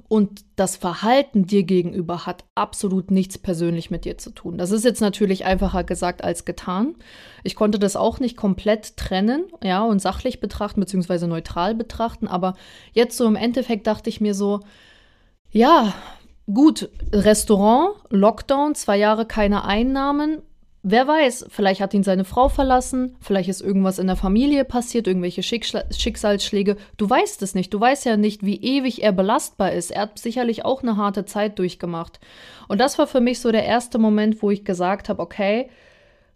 Und 0.08 0.44
das 0.56 0.76
Verhalten 0.76 1.46
dir 1.46 1.64
gegenüber 1.64 2.24
hat 2.24 2.44
absolut 2.54 3.10
nichts 3.10 3.36
persönlich 3.36 3.90
mit 3.90 4.06
dir 4.06 4.16
zu 4.16 4.30
tun. 4.30 4.56
Das 4.56 4.70
ist 4.70 4.84
jetzt 4.84 5.02
natürlich 5.02 5.44
einfacher 5.44 5.84
gesagt 5.84 6.24
als 6.24 6.46
getan. 6.46 6.94
Ich 7.44 7.54
konnte 7.54 7.78
das 7.78 7.96
auch 7.96 8.18
nicht 8.18 8.34
komplett 8.34 8.96
trennen, 8.96 9.44
ja, 9.62 9.84
und 9.84 10.00
sachlich 10.00 10.40
betrachten, 10.40 10.80
beziehungsweise 10.80 11.28
neutral 11.28 11.74
betrachten. 11.74 12.26
Aber 12.26 12.54
jetzt 12.94 13.18
so 13.18 13.26
im 13.26 13.36
Endeffekt 13.36 13.86
dachte 13.86 14.08
ich 14.08 14.22
mir 14.22 14.34
so, 14.34 14.60
ja, 15.50 15.94
gut, 16.52 16.90
Restaurant, 17.12 17.96
Lockdown, 18.10 18.74
zwei 18.74 18.96
Jahre 18.96 19.26
keine 19.26 19.64
Einnahmen. 19.64 20.42
Wer 20.82 21.08
weiß, 21.08 21.46
vielleicht 21.48 21.80
hat 21.80 21.92
ihn 21.92 22.04
seine 22.04 22.24
Frau 22.24 22.48
verlassen, 22.48 23.16
vielleicht 23.20 23.48
ist 23.48 23.60
irgendwas 23.60 23.98
in 23.98 24.06
der 24.06 24.16
Familie 24.16 24.64
passiert, 24.64 25.06
irgendwelche 25.06 25.42
Schicksalsschläge. 25.42 26.76
Du 26.96 27.10
weißt 27.10 27.42
es 27.42 27.54
nicht. 27.54 27.74
Du 27.74 27.80
weißt 27.80 28.06
ja 28.06 28.16
nicht, 28.16 28.44
wie 28.44 28.60
ewig 28.62 29.02
er 29.02 29.12
belastbar 29.12 29.72
ist. 29.72 29.90
Er 29.90 30.02
hat 30.02 30.18
sicherlich 30.18 30.64
auch 30.64 30.82
eine 30.82 30.96
harte 30.96 31.24
Zeit 31.24 31.58
durchgemacht. 31.58 32.20
Und 32.68 32.80
das 32.80 32.96
war 32.98 33.06
für 33.06 33.20
mich 33.20 33.40
so 33.40 33.50
der 33.50 33.64
erste 33.64 33.98
Moment, 33.98 34.40
wo 34.40 34.50
ich 34.50 34.64
gesagt 34.64 35.08
habe, 35.08 35.20
okay, 35.20 35.68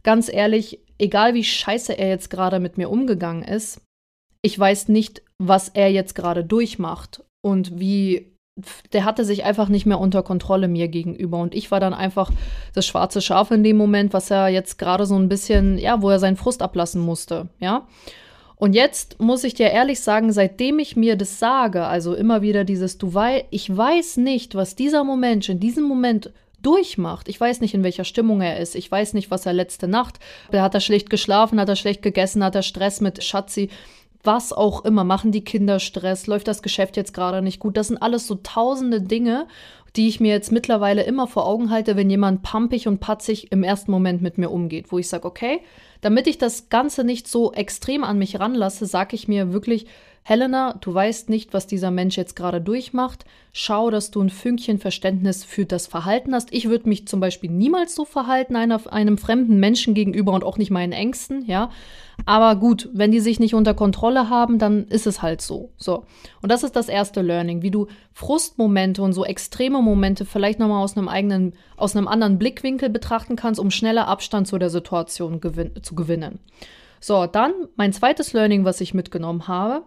ganz 0.03 0.31
ehrlich, 0.31 0.81
egal 0.99 1.35
wie 1.35 1.45
scheiße 1.45 1.97
er 1.97 2.09
jetzt 2.09 2.29
gerade 2.29 2.59
mit 2.59 2.77
mir 2.77 2.91
umgegangen 2.91 3.45
ist, 3.45 3.81
ich 4.43 4.59
weiß 4.59 4.89
nicht, 4.89 5.23
was 5.39 5.69
er 5.69 5.91
jetzt 5.91 6.15
gerade 6.15 6.45
durchmacht 6.45 7.23
und 7.43 7.79
wie 7.79 8.32
der 8.93 9.05
hatte 9.05 9.25
sich 9.25 9.45
einfach 9.45 9.69
nicht 9.69 9.87
mehr 9.87 9.99
unter 9.99 10.23
Kontrolle 10.23 10.69
mir 10.69 10.89
gegenüber. 10.89 11.39
Und 11.39 11.55
ich 11.55 11.71
war 11.71 11.81
dann 11.81 11.95
einfach 11.95 12.31
das 12.75 12.87
schwarze 12.87 13.23
Schaf 13.23 13.51
in 13.51 13.65
dem 13.65 13.77
Moment, 13.77 14.13
was 14.13 14.31
er 14.31 14.49
jetzt 14.49 14.79
gerade 14.79 15.07
so 15.07 15.17
ein 15.17 15.29
bisschen, 15.29 15.79
ja, 15.79 16.03
wo 16.03 16.11
er 16.11 16.19
seinen 16.19 16.37
Frust 16.37 16.63
ablassen 16.63 17.01
musste, 17.01 17.49
ja. 17.59 17.87
Und 18.57 18.75
jetzt 18.75 19.19
muss 19.19 19.43
ich 19.43 19.55
dir 19.55 19.73
ehrlich 19.73 20.01
sagen, 20.01 20.33
seitdem 20.33 20.79
ich 20.79 20.95
mir 20.95 21.17
das 21.17 21.41
sage, 21.41 21.85
also 21.85 22.15
immer 22.15 22.43
wieder 22.43 22.63
dieses, 22.63 22.97
du 22.97 23.13
weißt, 23.13 23.47
ich 23.51 23.77
weiß 23.77 24.19
nicht, 24.19 24.55
was 24.55 24.77
dieser 24.77 25.03
Mensch 25.03 25.49
in 25.49 25.59
diesem 25.59 25.83
Moment 25.83 26.31
durchmacht. 26.63 27.29
Ich 27.29 27.41
weiß 27.41 27.61
nicht, 27.61 27.75
in 27.75 27.83
welcher 27.83 28.05
Stimmung 28.05 28.41
er 28.41 28.61
ist. 28.61 28.77
Ich 28.77 28.89
weiß 28.89 29.15
nicht, 29.15 29.33
was 29.33 29.47
er 29.47 29.53
letzte 29.53 29.89
Nacht, 29.89 30.21
hat 30.53 30.75
er 30.75 30.81
schlecht 30.81 31.11
geschlafen, 31.11 31.59
hat 31.59 31.69
er 31.69 31.75
schlecht 31.75 32.03
gegessen, 32.03 32.45
hat 32.45 32.55
er 32.55 32.63
Stress 32.63 33.01
mit 33.01 33.25
Schatzi 33.25 33.69
was 34.25 34.53
auch 34.53 34.85
immer, 34.85 35.05
machen 35.05 35.33
die 35.33 35.45
Kinder 35.45 35.81
Stress, 35.81 36.27
läuft 36.27 36.49
das 36.49 36.63
Geschäft 36.63 36.97
jetzt 36.97 37.15
gerade 37.15 37.43
nicht 37.43 37.59
gut. 37.59 37.77
Das 37.77 37.89
sind 37.89 37.99
alles 37.99 38.27
so 38.27 38.37
tausende 38.37 39.01
Dinge, 39.01 39.47
die 39.97 40.09
ich 40.09 40.21
mir 40.21 40.33
jetzt 40.33 40.53
mittlerweile 40.53 41.03
immer 41.03 41.27
vor 41.27 41.47
Augen 41.47 41.71
halte, 41.71 41.97
wenn 41.97 42.09
jemand 42.09 42.43
pampig 42.43 42.89
und 42.89 43.01
patzig 43.01 43.53
im 43.53 43.63
ersten 43.63 43.91
Moment 43.91 44.23
mit 44.23 44.39
mir 44.39 44.51
umgeht, 44.51 44.91
wo 44.91 44.99
ich 44.99 45.09
sage, 45.09 45.27
okay, 45.27 45.61
damit 46.01 46.27
ich 46.27 46.39
das 46.39 46.69
Ganze 46.71 47.05
nicht 47.05 47.29
so 47.29 47.53
extrem 47.53 48.03
an 48.05 48.19
mich 48.19 48.41
ranlasse, 48.41 48.87
sage 48.87 49.17
ich 49.17 49.29
mir 49.29 49.53
wirklich, 49.53 49.87
Helena, 50.25 50.75
du 50.81 50.95
weißt 50.95 51.31
nicht, 51.31 51.53
was 51.53 51.67
dieser 51.67 51.91
Mensch 51.91 52.17
jetzt 52.17 52.37
gerade 52.37 52.61
durchmacht. 52.61 53.25
Schau, 53.53 53.91
dass 53.91 54.13
du 54.13 54.21
ein 54.23 54.31
Fünkchen 54.31 54.79
Verständnis 54.79 55.43
für 55.43 55.67
das 55.67 55.89
Verhalten 55.89 56.33
hast. 56.33 56.53
Ich 56.53 56.69
würde 56.69 56.89
mich 56.89 57.09
zum 57.09 57.19
Beispiel 57.19 57.51
niemals 57.51 57.97
so 57.97 58.05
verhalten 58.05 58.55
einer, 58.55 58.81
einem 58.93 59.19
fremden 59.19 59.59
Menschen 59.59 59.95
gegenüber 59.95 60.33
und 60.33 60.45
auch 60.45 60.59
nicht 60.59 60.71
meinen 60.71 60.93
Ängsten, 60.93 61.45
ja. 61.47 61.71
Aber 62.25 62.55
gut, 62.55 62.89
wenn 62.93 63.11
die 63.11 63.19
sich 63.19 63.41
nicht 63.41 63.55
unter 63.55 63.75
Kontrolle 63.75 64.31
haben, 64.31 64.61
dann 64.61 64.87
ist 64.87 65.09
es 65.09 65.23
halt 65.23 65.41
so. 65.41 65.73
So. 65.77 66.05
Und 66.41 66.53
das 66.53 66.63
ist 66.63 66.77
das 66.77 66.89
erste 66.89 67.21
Learning, 67.21 67.63
wie 67.63 67.73
du 67.73 67.89
Frustmomente 68.13 69.03
und 69.03 69.15
so 69.15 69.25
extreme 69.25 69.83
Momente 69.83 70.25
vielleicht 70.25 70.61
nochmal 70.61 70.85
aus 70.85 70.97
einem 70.97 71.09
eigenen, 71.09 71.55
aus 71.77 71.97
einem 71.97 72.07
anderen 72.07 72.39
Blickwinkel 72.39 72.91
betrachten 72.91 73.35
kannst, 73.35 73.59
um 73.59 73.73
schneller 73.73 74.07
Abstand 74.07 74.47
zu 74.47 74.59
der 74.59 74.71
Situation 74.71 75.41
gewin 75.41 75.73
zu 75.83 75.97
gewinnen. 75.97 76.39
So, 77.03 77.27
dann 77.27 77.53
mein 77.75 77.93
zweites 77.93 78.33
Learning, 78.33 78.65
was 78.65 78.81
ich 78.81 78.95
mitgenommen 78.95 79.49
habe. 79.49 79.83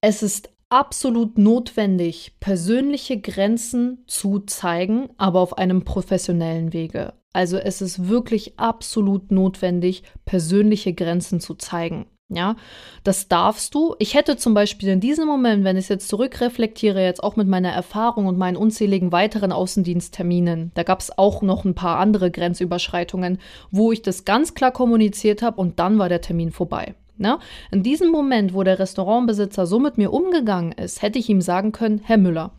Es 0.00 0.24
ist 0.24 0.50
absolut 0.68 1.38
notwendig, 1.38 2.32
persönliche 2.40 3.20
Grenzen 3.20 4.02
zu 4.08 4.40
zeigen, 4.40 5.10
aber 5.16 5.38
auf 5.38 5.56
einem 5.58 5.84
professionellen 5.84 6.72
Wege. 6.72 7.12
Also 7.32 7.56
es 7.56 7.80
ist 7.80 8.08
wirklich 8.08 8.58
absolut 8.58 9.30
notwendig, 9.30 10.02
persönliche 10.24 10.92
Grenzen 10.92 11.38
zu 11.38 11.54
zeigen. 11.54 12.06
Ja, 12.34 12.56
das 13.04 13.28
darfst 13.28 13.74
du. 13.74 13.94
Ich 13.98 14.14
hätte 14.14 14.36
zum 14.36 14.54
Beispiel 14.54 14.88
in 14.88 15.00
diesem 15.00 15.26
Moment, 15.26 15.64
wenn 15.64 15.76
ich 15.76 15.84
es 15.84 15.88
jetzt 15.88 16.08
zurückreflektiere, 16.08 17.02
jetzt 17.02 17.22
auch 17.22 17.36
mit 17.36 17.46
meiner 17.46 17.70
Erfahrung 17.70 18.26
und 18.26 18.38
meinen 18.38 18.56
unzähligen 18.56 19.12
weiteren 19.12 19.52
Außendienstterminen, 19.52 20.72
da 20.74 20.82
gab 20.82 21.00
es 21.00 21.16
auch 21.18 21.42
noch 21.42 21.64
ein 21.64 21.74
paar 21.74 21.98
andere 21.98 22.30
Grenzüberschreitungen, 22.30 23.38
wo 23.70 23.92
ich 23.92 24.02
das 24.02 24.24
ganz 24.24 24.54
klar 24.54 24.70
kommuniziert 24.70 25.42
habe 25.42 25.60
und 25.60 25.78
dann 25.78 25.98
war 25.98 26.08
der 26.08 26.22
Termin 26.22 26.52
vorbei. 26.52 26.94
Ja? 27.18 27.38
In 27.70 27.82
diesem 27.82 28.10
Moment, 28.10 28.54
wo 28.54 28.62
der 28.62 28.78
Restaurantbesitzer 28.78 29.66
so 29.66 29.78
mit 29.78 29.98
mir 29.98 30.12
umgegangen 30.12 30.72
ist, 30.72 31.02
hätte 31.02 31.18
ich 31.18 31.28
ihm 31.28 31.40
sagen 31.40 31.72
können, 31.72 32.00
Herr 32.04 32.18
Müller, 32.18 32.52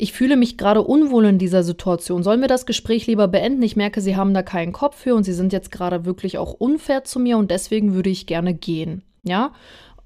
ich 0.00 0.12
fühle 0.12 0.36
mich 0.36 0.56
gerade 0.56 0.82
unwohl 0.82 1.26
in 1.26 1.38
dieser 1.38 1.64
Situation. 1.64 2.22
Sollen 2.22 2.40
wir 2.40 2.48
das 2.48 2.66
Gespräch 2.66 3.08
lieber 3.08 3.26
beenden? 3.26 3.62
Ich 3.62 3.74
merke, 3.74 4.00
Sie 4.00 4.16
haben 4.16 4.32
da 4.32 4.42
keinen 4.42 4.72
Kopf 4.72 4.96
für 4.96 5.16
und 5.16 5.24
Sie 5.24 5.32
sind 5.32 5.52
jetzt 5.52 5.72
gerade 5.72 6.04
wirklich 6.04 6.38
auch 6.38 6.52
unfair 6.52 7.02
zu 7.02 7.18
mir 7.18 7.36
und 7.36 7.50
deswegen 7.50 7.94
würde 7.94 8.08
ich 8.08 8.26
gerne 8.26 8.54
gehen. 8.54 9.02
Ja? 9.24 9.52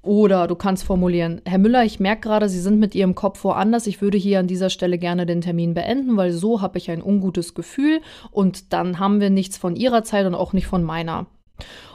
Oder 0.01 0.47
du 0.47 0.55
kannst 0.55 0.83
formulieren, 0.83 1.41
Herr 1.45 1.59
Müller, 1.59 1.85
ich 1.85 1.99
merke 1.99 2.27
gerade, 2.27 2.49
Sie 2.49 2.59
sind 2.59 2.79
mit 2.79 2.95
Ihrem 2.95 3.13
Kopf 3.13 3.43
woanders. 3.43 3.85
Ich 3.85 4.01
würde 4.01 4.17
hier 4.17 4.39
an 4.39 4.47
dieser 4.47 4.71
Stelle 4.71 4.97
gerne 4.97 5.27
den 5.27 5.41
Termin 5.41 5.75
beenden, 5.75 6.17
weil 6.17 6.31
so 6.31 6.59
habe 6.59 6.79
ich 6.79 6.89
ein 6.89 7.03
ungutes 7.03 7.53
Gefühl 7.53 8.01
und 8.31 8.73
dann 8.73 8.97
haben 8.97 9.21
wir 9.21 9.29
nichts 9.29 9.57
von 9.57 9.75
Ihrer 9.75 10.03
Zeit 10.03 10.25
und 10.25 10.33
auch 10.33 10.53
nicht 10.53 10.65
von 10.65 10.83
meiner. 10.83 11.27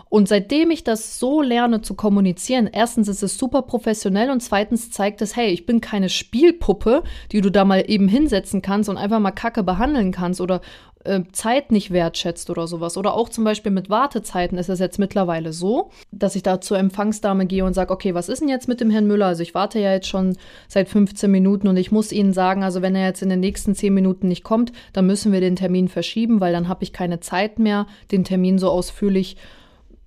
Und 0.09 0.29
seitdem 0.29 0.71
ich 0.71 0.85
das 0.85 1.19
so 1.19 1.43
lerne 1.43 1.83
zu 1.83 1.95
kommunizieren, 1.95 2.69
erstens 2.71 3.09
ist 3.09 3.23
es 3.23 3.39
super 3.39 3.63
professionell 3.63 4.31
und 4.31 4.41
zweitens 4.41 4.91
zeigt 4.91 5.23
es, 5.23 5.37
hey, 5.37 5.49
ich 5.49 5.67
bin 5.67 5.81
keine 5.81 6.09
Spielpuppe, 6.09 7.03
die 7.33 7.41
du 7.41 7.51
da 7.51 7.65
mal 7.65 7.85
eben 7.87 8.09
hinsetzen 8.09 8.63
kannst 8.63 8.89
und 8.89 8.97
einfach 8.97 9.21
mal 9.21 9.33
Kacke 9.33 9.63
behandeln 9.63 10.13
kannst 10.13 10.41
oder 10.41 10.61
äh, 11.05 11.23
Zeit 11.33 11.73
nicht 11.73 11.91
wertschätzt 11.91 12.51
oder 12.51 12.67
sowas. 12.67 12.97
Oder 12.97 13.15
auch 13.15 13.29
zum 13.29 13.45
Beispiel 13.45 13.73
mit 13.73 13.91
Wartezeiten 13.91 14.59
ist 14.59 14.69
es 14.69 14.79
jetzt 14.79 14.99
mittlerweile 14.99 15.53
so, 15.53 15.91
dass 16.11 16.37
ich 16.37 16.43
da 16.43 16.61
zur 16.61 16.79
Empfangsdame 16.79 17.47
gehe 17.47 17.65
und 17.65 17.75
sage, 17.75 17.93
okay, 17.93 18.15
was 18.15 18.29
ist 18.29 18.41
denn 18.41 18.49
jetzt 18.49 18.69
mit 18.69 18.81
dem 18.81 18.91
Herrn 18.91 19.07
Müller? 19.07 19.27
Also 19.27 19.43
ich 19.43 19.55
warte 19.55 19.79
ja 19.79 19.93
jetzt 19.93 20.09
schon 20.09 20.37
seit 20.69 20.89
15 20.89 21.31
Minuten 21.31 21.69
und 21.69 21.77
ich 21.77 21.93
muss 21.93 22.13
Ihnen 22.13 22.33
sagen, 22.33 22.63
also 22.63 22.83
wenn 22.83 22.95
er 22.95 23.07
jetzt 23.07 23.23
in 23.23 23.29
den 23.29 23.41
nächsten 23.41 23.75
10 23.75 23.93
Minuten 23.95 24.29
nicht 24.29 24.45
kommt, 24.45 24.73
dann 24.93 25.07
müssen 25.07 25.33
wir 25.33 25.41
den 25.41 25.57
Termin 25.57 25.89
verschieben, 25.89 26.41
weil 26.41 26.53
dann 26.53 26.69
habe 26.69 26.83
ich 26.83 26.93
keine 26.93 27.21
Zeit 27.21 27.59
mehr, 27.59 27.87
den 28.11 28.25
Termin 28.25 28.59
so 28.59 28.71
ausführlich 28.71 29.37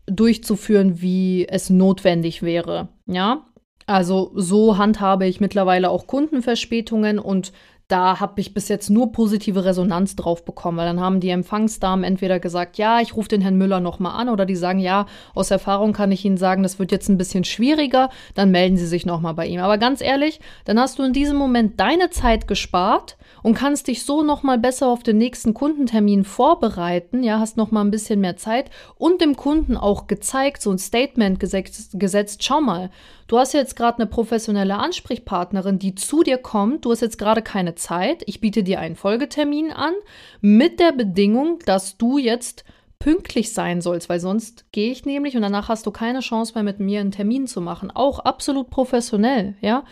durchzuführen, 0.05 1.01
wie 1.01 1.47
es 1.47 1.69
notwendig 1.69 2.41
wäre. 2.41 2.89
Ja, 3.05 3.45
also 3.87 4.31
so 4.35 4.77
handhabe 4.77 5.25
ich 5.27 5.41
mittlerweile 5.41 5.89
auch 5.89 6.07
Kundenverspätungen 6.07 7.19
und 7.19 7.51
da 7.91 8.19
habe 8.19 8.39
ich 8.39 8.53
bis 8.53 8.69
jetzt 8.69 8.89
nur 8.89 9.11
positive 9.11 9.65
Resonanz 9.65 10.15
drauf 10.15 10.45
bekommen, 10.45 10.77
weil 10.77 10.85
dann 10.85 11.01
haben 11.01 11.19
die 11.19 11.29
Empfangsdamen 11.29 12.05
entweder 12.05 12.39
gesagt, 12.39 12.77
ja, 12.77 13.01
ich 13.01 13.15
rufe 13.15 13.27
den 13.27 13.41
Herrn 13.41 13.57
Müller 13.57 13.81
nochmal 13.81 14.19
an 14.19 14.29
oder 14.29 14.45
die 14.45 14.55
sagen, 14.55 14.79
ja, 14.79 15.07
aus 15.35 15.51
Erfahrung 15.51 15.91
kann 15.91 16.11
ich 16.11 16.23
Ihnen 16.23 16.37
sagen, 16.37 16.63
das 16.63 16.79
wird 16.79 16.91
jetzt 16.91 17.09
ein 17.09 17.17
bisschen 17.17 17.43
schwieriger, 17.43 18.09
dann 18.33 18.51
melden 18.51 18.77
Sie 18.77 18.87
sich 18.87 19.05
nochmal 19.05 19.33
bei 19.33 19.45
ihm. 19.47 19.59
Aber 19.59 19.77
ganz 19.77 20.01
ehrlich, 20.01 20.39
dann 20.63 20.79
hast 20.79 20.99
du 20.99 21.03
in 21.03 21.11
diesem 21.11 21.37
Moment 21.37 21.79
deine 21.79 22.09
Zeit 22.09 22.47
gespart 22.47 23.17
und 23.43 23.55
kannst 23.55 23.87
dich 23.87 24.05
so 24.05 24.23
nochmal 24.23 24.57
besser 24.57 24.87
auf 24.87 25.03
den 25.03 25.17
nächsten 25.17 25.53
Kundentermin 25.53 26.23
vorbereiten, 26.23 27.23
ja, 27.23 27.39
hast 27.39 27.57
nochmal 27.57 27.83
ein 27.83 27.91
bisschen 27.91 28.21
mehr 28.21 28.37
Zeit 28.37 28.69
und 28.95 29.19
dem 29.19 29.35
Kunden 29.35 29.75
auch 29.75 30.07
gezeigt, 30.07 30.61
so 30.61 30.71
ein 30.71 30.79
Statement 30.79 31.39
gesetzt, 31.39 31.99
gesetzt 31.99 32.43
schau 32.43 32.61
mal, 32.61 32.89
Du 33.31 33.39
hast 33.39 33.53
jetzt 33.53 33.77
gerade 33.77 33.99
eine 33.99 34.07
professionelle 34.07 34.77
Ansprechpartnerin, 34.77 35.79
die 35.79 35.95
zu 35.95 36.21
dir 36.21 36.37
kommt. 36.37 36.83
Du 36.83 36.91
hast 36.91 36.99
jetzt 36.99 37.17
gerade 37.17 37.41
keine 37.41 37.75
Zeit. 37.81 38.23
Ich 38.27 38.39
biete 38.39 38.63
dir 38.63 38.79
einen 38.79 38.95
Folgetermin 38.95 39.71
an 39.71 39.93
mit 40.39 40.79
der 40.79 40.91
Bedingung, 40.91 41.59
dass 41.65 41.97
du 41.97 42.17
jetzt 42.17 42.63
pünktlich 43.01 43.51
sein 43.51 43.81
sollst, 43.81 44.09
weil 44.09 44.19
sonst 44.19 44.71
gehe 44.71 44.91
ich 44.91 45.05
nämlich 45.05 45.35
und 45.35 45.41
danach 45.41 45.69
hast 45.69 45.87
du 45.87 45.91
keine 45.91 46.19
Chance 46.19 46.53
mehr 46.53 46.63
mit 46.63 46.79
mir 46.79 46.99
einen 46.99 47.11
Termin 47.11 47.47
zu 47.47 47.59
machen. 47.59 47.89
Auch 47.89 48.19
absolut 48.19 48.69
professionell, 48.69 49.55
ja. 49.59 49.83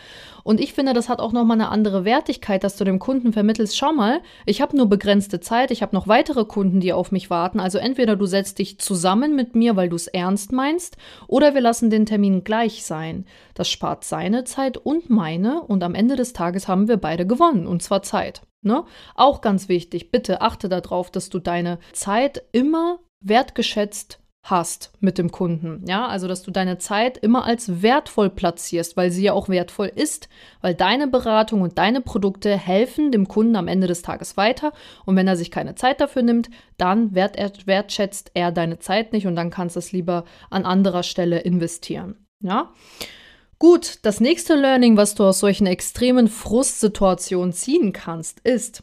Und 0.44 0.60
ich 0.60 0.72
finde, 0.72 0.94
das 0.94 1.08
hat 1.08 1.18
auch 1.18 1.32
nochmal 1.32 1.56
eine 1.56 1.70
andere 1.70 2.04
Wertigkeit, 2.04 2.62
dass 2.62 2.76
du 2.76 2.84
dem 2.84 3.00
Kunden 3.00 3.32
vermittelst, 3.32 3.76
schau 3.76 3.92
mal, 3.92 4.20
ich 4.46 4.62
habe 4.62 4.76
nur 4.76 4.88
begrenzte 4.88 5.40
Zeit, 5.40 5.72
ich 5.72 5.82
habe 5.82 5.94
noch 5.94 6.06
weitere 6.06 6.44
Kunden, 6.44 6.78
die 6.78 6.92
auf 6.92 7.10
mich 7.10 7.30
warten. 7.30 7.58
Also 7.58 7.78
entweder 7.78 8.14
du 8.14 8.26
setzt 8.26 8.60
dich 8.60 8.78
zusammen 8.78 9.34
mit 9.34 9.56
mir, 9.56 9.74
weil 9.74 9.88
du 9.88 9.96
es 9.96 10.06
ernst 10.06 10.52
meinst, 10.52 10.96
oder 11.26 11.52
wir 11.54 11.60
lassen 11.60 11.90
den 11.90 12.06
Termin 12.06 12.44
gleich 12.44 12.84
sein. 12.84 13.26
Das 13.54 13.68
spart 13.68 14.04
seine 14.04 14.44
Zeit 14.44 14.76
und 14.76 15.10
meine 15.10 15.62
und 15.62 15.82
am 15.82 15.96
Ende 15.96 16.14
des 16.14 16.32
Tages 16.32 16.68
haben 16.68 16.86
wir 16.86 16.96
beide 16.96 17.26
gewonnen, 17.26 17.66
und 17.66 17.82
zwar 17.82 18.02
Zeit. 18.02 18.42
Ne? 18.62 18.84
Auch 19.14 19.40
ganz 19.40 19.68
wichtig, 19.68 20.10
bitte 20.10 20.40
achte 20.40 20.68
darauf, 20.68 21.10
dass 21.10 21.30
du 21.30 21.38
deine 21.38 21.78
Zeit 21.92 22.42
immer 22.52 23.00
wertgeschätzt 23.20 24.20
hast 24.42 24.92
mit 25.00 25.18
dem 25.18 25.30
Kunden. 25.30 25.84
Ja, 25.86 26.06
also 26.06 26.26
dass 26.26 26.42
du 26.42 26.50
deine 26.50 26.78
Zeit 26.78 27.18
immer 27.18 27.44
als 27.44 27.82
wertvoll 27.82 28.30
platzierst, 28.30 28.96
weil 28.96 29.10
sie 29.10 29.24
ja 29.24 29.32
auch 29.32 29.48
wertvoll 29.48 29.92
ist, 29.94 30.28
weil 30.62 30.74
deine 30.74 31.08
Beratung 31.08 31.60
und 31.60 31.78
deine 31.78 32.00
Produkte 32.00 32.56
helfen 32.56 33.12
dem 33.12 33.28
Kunden 33.28 33.56
am 33.56 33.68
Ende 33.68 33.86
des 33.86 34.02
Tages 34.02 34.36
weiter. 34.36 34.72
Und 35.04 35.16
wenn 35.16 35.28
er 35.28 35.36
sich 35.36 35.50
keine 35.50 35.74
Zeit 35.74 36.00
dafür 36.00 36.22
nimmt, 36.22 36.50
dann 36.78 37.14
wert 37.14 37.36
er, 37.36 37.52
wertschätzt 37.66 38.30
er 38.34 38.50
deine 38.50 38.78
Zeit 38.78 39.12
nicht 39.12 39.26
und 39.26 39.36
dann 39.36 39.50
kannst 39.50 39.76
du 39.76 39.80
es 39.80 39.92
lieber 39.92 40.24
an 40.48 40.64
anderer 40.64 41.02
Stelle 41.02 41.40
investieren. 41.40 42.26
Ja. 42.42 42.72
Gut, 43.60 43.98
das 44.02 44.20
nächste 44.20 44.54
Learning, 44.54 44.96
was 44.96 45.14
du 45.14 45.22
aus 45.22 45.40
solchen 45.40 45.66
extremen 45.66 46.28
Frustsituationen 46.28 47.52
ziehen 47.52 47.92
kannst, 47.92 48.40
ist, 48.40 48.82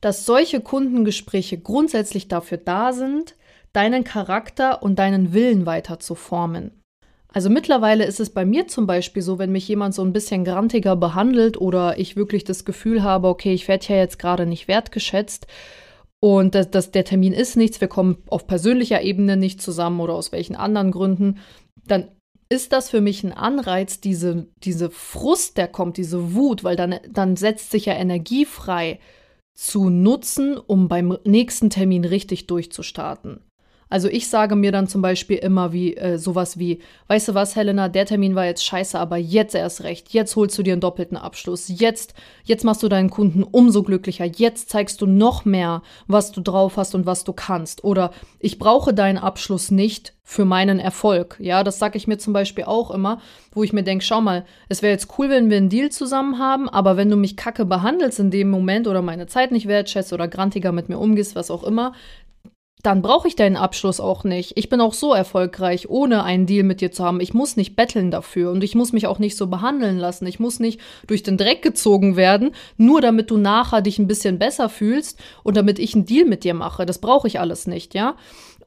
dass 0.00 0.24
solche 0.24 0.60
Kundengespräche 0.60 1.58
grundsätzlich 1.58 2.28
dafür 2.28 2.58
da 2.58 2.92
sind, 2.92 3.34
deinen 3.72 4.04
Charakter 4.04 4.84
und 4.84 5.00
deinen 5.00 5.32
Willen 5.32 5.66
weiter 5.66 5.98
zu 5.98 6.14
formen. 6.14 6.80
Also 7.26 7.50
mittlerweile 7.50 8.04
ist 8.04 8.20
es 8.20 8.30
bei 8.30 8.44
mir 8.44 8.68
zum 8.68 8.86
Beispiel 8.86 9.22
so, 9.22 9.40
wenn 9.40 9.50
mich 9.50 9.66
jemand 9.66 9.94
so 9.96 10.02
ein 10.02 10.12
bisschen 10.12 10.44
grantiger 10.44 10.94
behandelt 10.94 11.60
oder 11.60 11.98
ich 11.98 12.14
wirklich 12.14 12.44
das 12.44 12.64
Gefühl 12.64 13.02
habe, 13.02 13.26
okay, 13.26 13.52
ich 13.52 13.66
werde 13.66 13.86
ja 13.88 13.96
jetzt 13.96 14.20
gerade 14.20 14.46
nicht 14.46 14.68
wertgeschätzt 14.68 15.48
und 16.20 16.54
das, 16.54 16.70
das, 16.70 16.92
der 16.92 17.04
Termin 17.04 17.32
ist 17.32 17.56
nichts, 17.56 17.80
wir 17.80 17.88
kommen 17.88 18.18
auf 18.28 18.46
persönlicher 18.46 19.02
Ebene 19.02 19.36
nicht 19.36 19.60
zusammen 19.60 19.98
oder 19.98 20.14
aus 20.14 20.30
welchen 20.30 20.54
anderen 20.54 20.92
Gründen, 20.92 21.38
dann 21.86 22.08
ist 22.50 22.72
das 22.72 22.90
für 22.90 23.00
mich 23.00 23.22
ein 23.22 23.32
Anreiz, 23.32 24.00
diese, 24.00 24.48
diese 24.64 24.90
Frust, 24.90 25.56
der 25.56 25.68
kommt, 25.68 25.96
diese 25.96 26.34
Wut, 26.34 26.64
weil 26.64 26.76
dann, 26.76 26.98
dann 27.08 27.36
setzt 27.36 27.70
sich 27.70 27.86
ja 27.86 27.94
Energie 27.94 28.44
frei 28.44 28.98
zu 29.54 29.88
nutzen, 29.88 30.58
um 30.58 30.88
beim 30.88 31.16
nächsten 31.24 31.70
Termin 31.70 32.04
richtig 32.04 32.48
durchzustarten. 32.48 33.44
Also 33.90 34.08
ich 34.08 34.28
sage 34.28 34.56
mir 34.56 34.72
dann 34.72 34.86
zum 34.86 35.02
Beispiel 35.02 35.36
immer 35.36 35.72
wie 35.72 35.96
äh, 35.96 36.16
sowas 36.16 36.58
wie, 36.58 36.78
weißt 37.08 37.28
du 37.28 37.34
was, 37.34 37.56
Helena, 37.56 37.88
der 37.88 38.06
Termin 38.06 38.36
war 38.36 38.46
jetzt 38.46 38.64
scheiße, 38.64 38.98
aber 38.98 39.16
jetzt 39.16 39.54
erst 39.54 39.82
recht. 39.82 40.10
Jetzt 40.10 40.36
holst 40.36 40.56
du 40.56 40.62
dir 40.62 40.72
einen 40.72 40.80
doppelten 40.80 41.16
Abschluss. 41.16 41.66
Jetzt, 41.68 42.14
jetzt 42.44 42.64
machst 42.64 42.82
du 42.82 42.88
deinen 42.88 43.10
Kunden 43.10 43.42
umso 43.42 43.82
glücklicher. 43.82 44.24
Jetzt 44.24 44.70
zeigst 44.70 45.02
du 45.02 45.06
noch 45.06 45.44
mehr, 45.44 45.82
was 46.06 46.32
du 46.32 46.40
drauf 46.40 46.76
hast 46.76 46.94
und 46.94 47.04
was 47.04 47.24
du 47.24 47.32
kannst. 47.32 47.84
Oder 47.84 48.12
ich 48.38 48.58
brauche 48.58 48.94
deinen 48.94 49.18
Abschluss 49.18 49.70
nicht 49.70 50.14
für 50.30 50.44
meinen 50.44 50.78
Erfolg. 50.78 51.36
Ja, 51.40 51.64
das 51.64 51.80
sage 51.80 51.96
ich 51.96 52.06
mir 52.06 52.16
zum 52.16 52.32
Beispiel 52.32 52.62
auch 52.62 52.92
immer, 52.92 53.20
wo 53.50 53.64
ich 53.64 53.72
mir 53.72 53.82
denke, 53.82 54.04
schau 54.04 54.20
mal, 54.20 54.44
es 54.68 54.80
wäre 54.80 54.92
jetzt 54.92 55.18
cool, 55.18 55.28
wenn 55.28 55.50
wir 55.50 55.56
einen 55.56 55.70
Deal 55.70 55.90
zusammen 55.90 56.38
haben, 56.38 56.68
aber 56.68 56.96
wenn 56.96 57.10
du 57.10 57.16
mich 57.16 57.36
kacke 57.36 57.64
behandelst 57.64 58.20
in 58.20 58.30
dem 58.30 58.48
Moment 58.48 58.86
oder 58.86 59.02
meine 59.02 59.26
Zeit 59.26 59.50
nicht 59.50 59.66
wertschätzt 59.66 60.12
oder 60.12 60.28
grantiger 60.28 60.70
mit 60.70 60.88
mir 60.88 60.98
umgehst, 60.98 61.34
was 61.34 61.50
auch 61.50 61.64
immer, 61.64 61.94
dann 62.82 63.02
brauche 63.02 63.28
ich 63.28 63.36
deinen 63.36 63.56
Abschluss 63.56 64.00
auch 64.00 64.24
nicht. 64.24 64.56
Ich 64.56 64.68
bin 64.68 64.80
auch 64.80 64.94
so 64.94 65.12
erfolgreich, 65.12 65.88
ohne 65.90 66.24
einen 66.24 66.46
Deal 66.46 66.64
mit 66.64 66.80
dir 66.80 66.92
zu 66.92 67.04
haben. 67.04 67.20
Ich 67.20 67.34
muss 67.34 67.56
nicht 67.56 67.76
betteln 67.76 68.10
dafür 68.10 68.50
und 68.50 68.64
ich 68.64 68.74
muss 68.74 68.92
mich 68.92 69.06
auch 69.06 69.18
nicht 69.18 69.36
so 69.36 69.48
behandeln 69.48 69.98
lassen. 69.98 70.26
Ich 70.26 70.40
muss 70.40 70.60
nicht 70.60 70.80
durch 71.06 71.22
den 71.22 71.36
Dreck 71.36 71.62
gezogen 71.62 72.16
werden, 72.16 72.52
nur 72.76 73.00
damit 73.00 73.30
du 73.30 73.36
nachher 73.36 73.82
dich 73.82 73.98
ein 73.98 74.06
bisschen 74.06 74.38
besser 74.38 74.68
fühlst 74.68 75.18
und 75.42 75.56
damit 75.56 75.78
ich 75.78 75.94
einen 75.94 76.06
Deal 76.06 76.24
mit 76.24 76.44
dir 76.44 76.54
mache. 76.54 76.86
Das 76.86 76.98
brauche 76.98 77.28
ich 77.28 77.40
alles 77.40 77.66
nicht, 77.66 77.94
ja? 77.94 78.16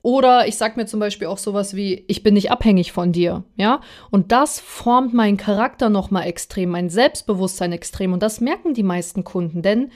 Oder 0.04 0.50
ich 0.50 0.58
sag 0.58 0.76
mir 0.76 0.86
zum 0.86 1.00
Beispiel 1.00 1.28
auch 1.28 1.38
sowas 1.38 1.78
wie, 1.78 2.04
ich 2.10 2.24
bin 2.24 2.34
nicht 2.34 2.52
abhängig 2.52 2.92
von 2.92 3.14
dir, 3.14 3.46
ja? 3.56 3.80
Und 4.12 4.34
das 4.34 4.60
formt 4.60 5.14
meinen 5.14 5.38
Charakter 5.38 5.90
nochmal 5.90 6.28
extrem, 6.28 6.70
mein 6.70 6.90
Selbstbewusstsein 6.90 7.72
extrem. 7.72 8.12
Und 8.12 8.22
das 8.22 8.42
merken 8.42 8.74
die 8.74 8.84
meisten 8.84 9.24
Kunden, 9.24 9.62
denn 9.62 9.92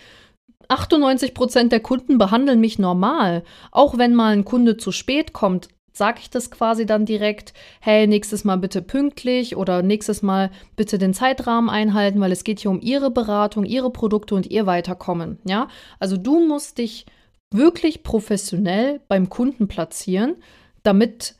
98 0.68 1.34
Prozent 1.34 1.72
der 1.72 1.80
Kunden 1.80 2.18
behandeln 2.18 2.60
mich 2.60 2.80
normal. 2.80 3.44
Auch 3.72 3.98
wenn 3.98 4.14
mal 4.14 4.34
ein 4.34 4.46
Kunde 4.46 4.78
zu 4.78 4.92
spät 4.92 5.34
kommt, 5.34 5.70
sage 5.94 6.20
ich 6.22 6.30
das 6.30 6.52
quasi 6.52 6.86
dann 6.86 7.06
direkt, 7.06 7.54
hey, 7.82 8.06
nächstes 8.06 8.44
Mal 8.44 8.58
bitte 8.58 8.82
pünktlich 8.82 9.56
oder 9.58 9.82
nächstes 9.82 10.22
Mal 10.22 10.52
bitte 10.76 10.98
den 10.98 11.14
Zeitrahmen 11.14 11.70
einhalten, 11.70 12.20
weil 12.20 12.32
es 12.32 12.44
geht 12.44 12.60
hier 12.60 12.72
um 12.72 12.82
Ihre 12.82 13.10
Beratung, 13.10 13.66
Ihre 13.66 13.92
Produkte 13.92 14.36
und 14.36 14.48
Ihr 14.48 14.66
Weiterkommen. 14.66 15.40
Ja, 15.46 15.70
also 16.00 16.18
du 16.18 16.46
musst 16.46 16.78
dich 16.78 17.06
wirklich 17.52 18.04
professionell 18.04 19.02
beim 19.08 19.30
Kunden 19.30 19.68
platzieren, 19.68 20.36
damit 20.84 21.36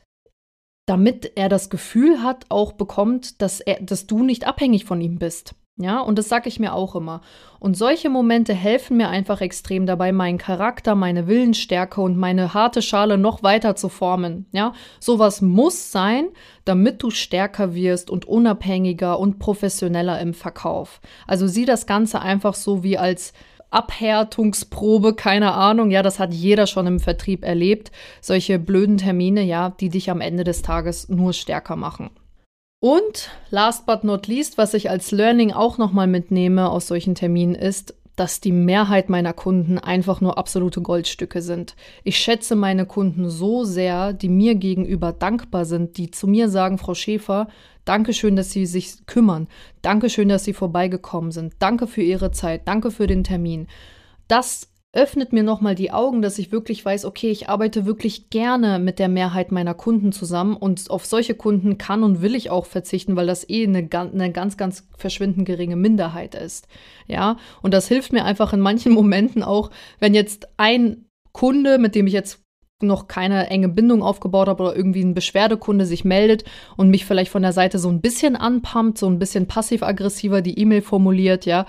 damit 0.86 1.32
er 1.36 1.50
das 1.50 1.68
Gefühl 1.68 2.22
hat, 2.22 2.46
auch 2.48 2.72
bekommt, 2.72 3.42
dass 3.42 3.60
er, 3.60 3.78
dass 3.82 4.06
du 4.06 4.22
nicht 4.22 4.46
abhängig 4.46 4.86
von 4.86 5.02
ihm 5.02 5.18
bist. 5.18 5.54
Ja, 5.80 6.00
und 6.00 6.18
das 6.18 6.28
sage 6.28 6.48
ich 6.48 6.58
mir 6.58 6.74
auch 6.74 6.96
immer. 6.96 7.20
Und 7.60 7.76
solche 7.76 8.10
Momente 8.10 8.52
helfen 8.52 8.96
mir 8.96 9.08
einfach 9.08 9.40
extrem 9.40 9.86
dabei, 9.86 10.10
meinen 10.10 10.36
Charakter, 10.36 10.96
meine 10.96 11.28
Willensstärke 11.28 12.00
und 12.00 12.16
meine 12.16 12.52
harte 12.52 12.82
Schale 12.82 13.16
noch 13.16 13.44
weiter 13.44 13.76
zu 13.76 13.88
formen. 13.88 14.46
Ja, 14.50 14.72
sowas 14.98 15.40
muss 15.40 15.92
sein, 15.92 16.30
damit 16.64 17.02
du 17.04 17.10
stärker 17.10 17.74
wirst 17.74 18.10
und 18.10 18.24
unabhängiger 18.26 19.20
und 19.20 19.38
professioneller 19.38 20.20
im 20.20 20.34
Verkauf. 20.34 21.00
Also 21.28 21.46
sieh 21.46 21.64
das 21.64 21.86
Ganze 21.86 22.20
einfach 22.20 22.54
so 22.54 22.82
wie 22.82 22.98
als 22.98 23.32
Abhärtungsprobe, 23.70 25.14
keine 25.14 25.52
Ahnung. 25.52 25.92
Ja, 25.92 26.02
das 26.02 26.18
hat 26.18 26.32
jeder 26.32 26.66
schon 26.66 26.88
im 26.88 26.98
Vertrieb 26.98 27.44
erlebt. 27.44 27.92
Solche 28.20 28.58
blöden 28.58 28.96
Termine, 28.96 29.42
ja, 29.42 29.70
die 29.70 29.90
dich 29.90 30.10
am 30.10 30.20
Ende 30.20 30.42
des 30.42 30.62
Tages 30.62 31.08
nur 31.08 31.32
stärker 31.32 31.76
machen. 31.76 32.10
Und 32.80 33.30
last 33.50 33.86
but 33.86 34.04
not 34.04 34.26
least, 34.28 34.56
was 34.56 34.72
ich 34.74 34.88
als 34.88 35.10
Learning 35.10 35.52
auch 35.52 35.78
nochmal 35.78 36.06
mitnehme 36.06 36.70
aus 36.70 36.86
solchen 36.86 37.14
Terminen 37.14 37.56
ist, 37.56 37.94
dass 38.14 38.40
die 38.40 38.52
Mehrheit 38.52 39.08
meiner 39.08 39.32
Kunden 39.32 39.78
einfach 39.78 40.20
nur 40.20 40.38
absolute 40.38 40.80
Goldstücke 40.80 41.40
sind. 41.40 41.76
Ich 42.02 42.18
schätze 42.18 42.56
meine 42.56 42.84
Kunden 42.84 43.30
so 43.30 43.64
sehr, 43.64 44.12
die 44.12 44.28
mir 44.28 44.56
gegenüber 44.56 45.12
dankbar 45.12 45.64
sind, 45.64 45.96
die 45.98 46.10
zu 46.10 46.26
mir 46.26 46.48
sagen, 46.48 46.78
Frau 46.78 46.94
Schäfer, 46.94 47.48
danke 47.84 48.12
schön, 48.12 48.34
dass 48.34 48.50
Sie 48.50 48.66
sich 48.66 49.06
kümmern. 49.06 49.46
Danke 49.82 50.10
schön, 50.10 50.28
dass 50.28 50.44
Sie 50.44 50.52
vorbeigekommen 50.52 51.30
sind. 51.30 51.54
Danke 51.60 51.86
für 51.86 52.02
Ihre 52.02 52.32
Zeit. 52.32 52.62
Danke 52.66 52.90
für 52.90 53.06
den 53.06 53.22
Termin. 53.22 53.68
Das 54.26 54.68
öffnet 54.92 55.32
mir 55.32 55.42
nochmal 55.42 55.74
die 55.74 55.90
Augen, 55.90 56.22
dass 56.22 56.38
ich 56.38 56.50
wirklich 56.50 56.82
weiß, 56.82 57.04
okay, 57.04 57.30
ich 57.30 57.48
arbeite 57.48 57.84
wirklich 57.84 58.30
gerne 58.30 58.78
mit 58.78 58.98
der 58.98 59.08
Mehrheit 59.08 59.52
meiner 59.52 59.74
Kunden 59.74 60.12
zusammen 60.12 60.56
und 60.56 60.90
auf 60.90 61.04
solche 61.04 61.34
Kunden 61.34 61.76
kann 61.76 62.02
und 62.02 62.22
will 62.22 62.34
ich 62.34 62.50
auch 62.50 62.64
verzichten, 62.64 63.14
weil 63.14 63.26
das 63.26 63.48
eh 63.48 63.64
eine, 63.64 63.88
eine 63.92 64.32
ganz, 64.32 64.56
ganz 64.56 64.88
verschwindend 64.96 65.46
geringe 65.46 65.76
Minderheit 65.76 66.34
ist. 66.34 66.68
Ja, 67.06 67.36
und 67.60 67.74
das 67.74 67.86
hilft 67.86 68.12
mir 68.12 68.24
einfach 68.24 68.52
in 68.54 68.60
manchen 68.60 68.92
Momenten 68.94 69.42
auch, 69.42 69.70
wenn 69.98 70.14
jetzt 70.14 70.48
ein 70.56 71.04
Kunde, 71.32 71.78
mit 71.78 71.94
dem 71.94 72.06
ich 72.06 72.14
jetzt 72.14 72.42
noch 72.80 73.08
keine 73.08 73.48
enge 73.50 73.68
Bindung 73.68 74.02
aufgebaut 74.02 74.48
habe 74.48 74.62
oder 74.62 74.76
irgendwie 74.76 75.02
ein 75.02 75.14
Beschwerdekunde 75.14 75.84
sich 75.84 76.04
meldet 76.04 76.44
und 76.76 76.90
mich 76.90 77.04
vielleicht 77.04 77.30
von 77.30 77.42
der 77.42 77.52
Seite 77.52 77.78
so 77.78 77.88
ein 77.88 78.00
bisschen 78.00 78.36
anpumpt, 78.36 78.98
so 78.98 79.06
ein 79.06 79.18
bisschen 79.18 79.46
passiv-aggressiver 79.46 80.42
die 80.42 80.58
E-Mail 80.58 80.82
formuliert, 80.82 81.44
ja, 81.44 81.66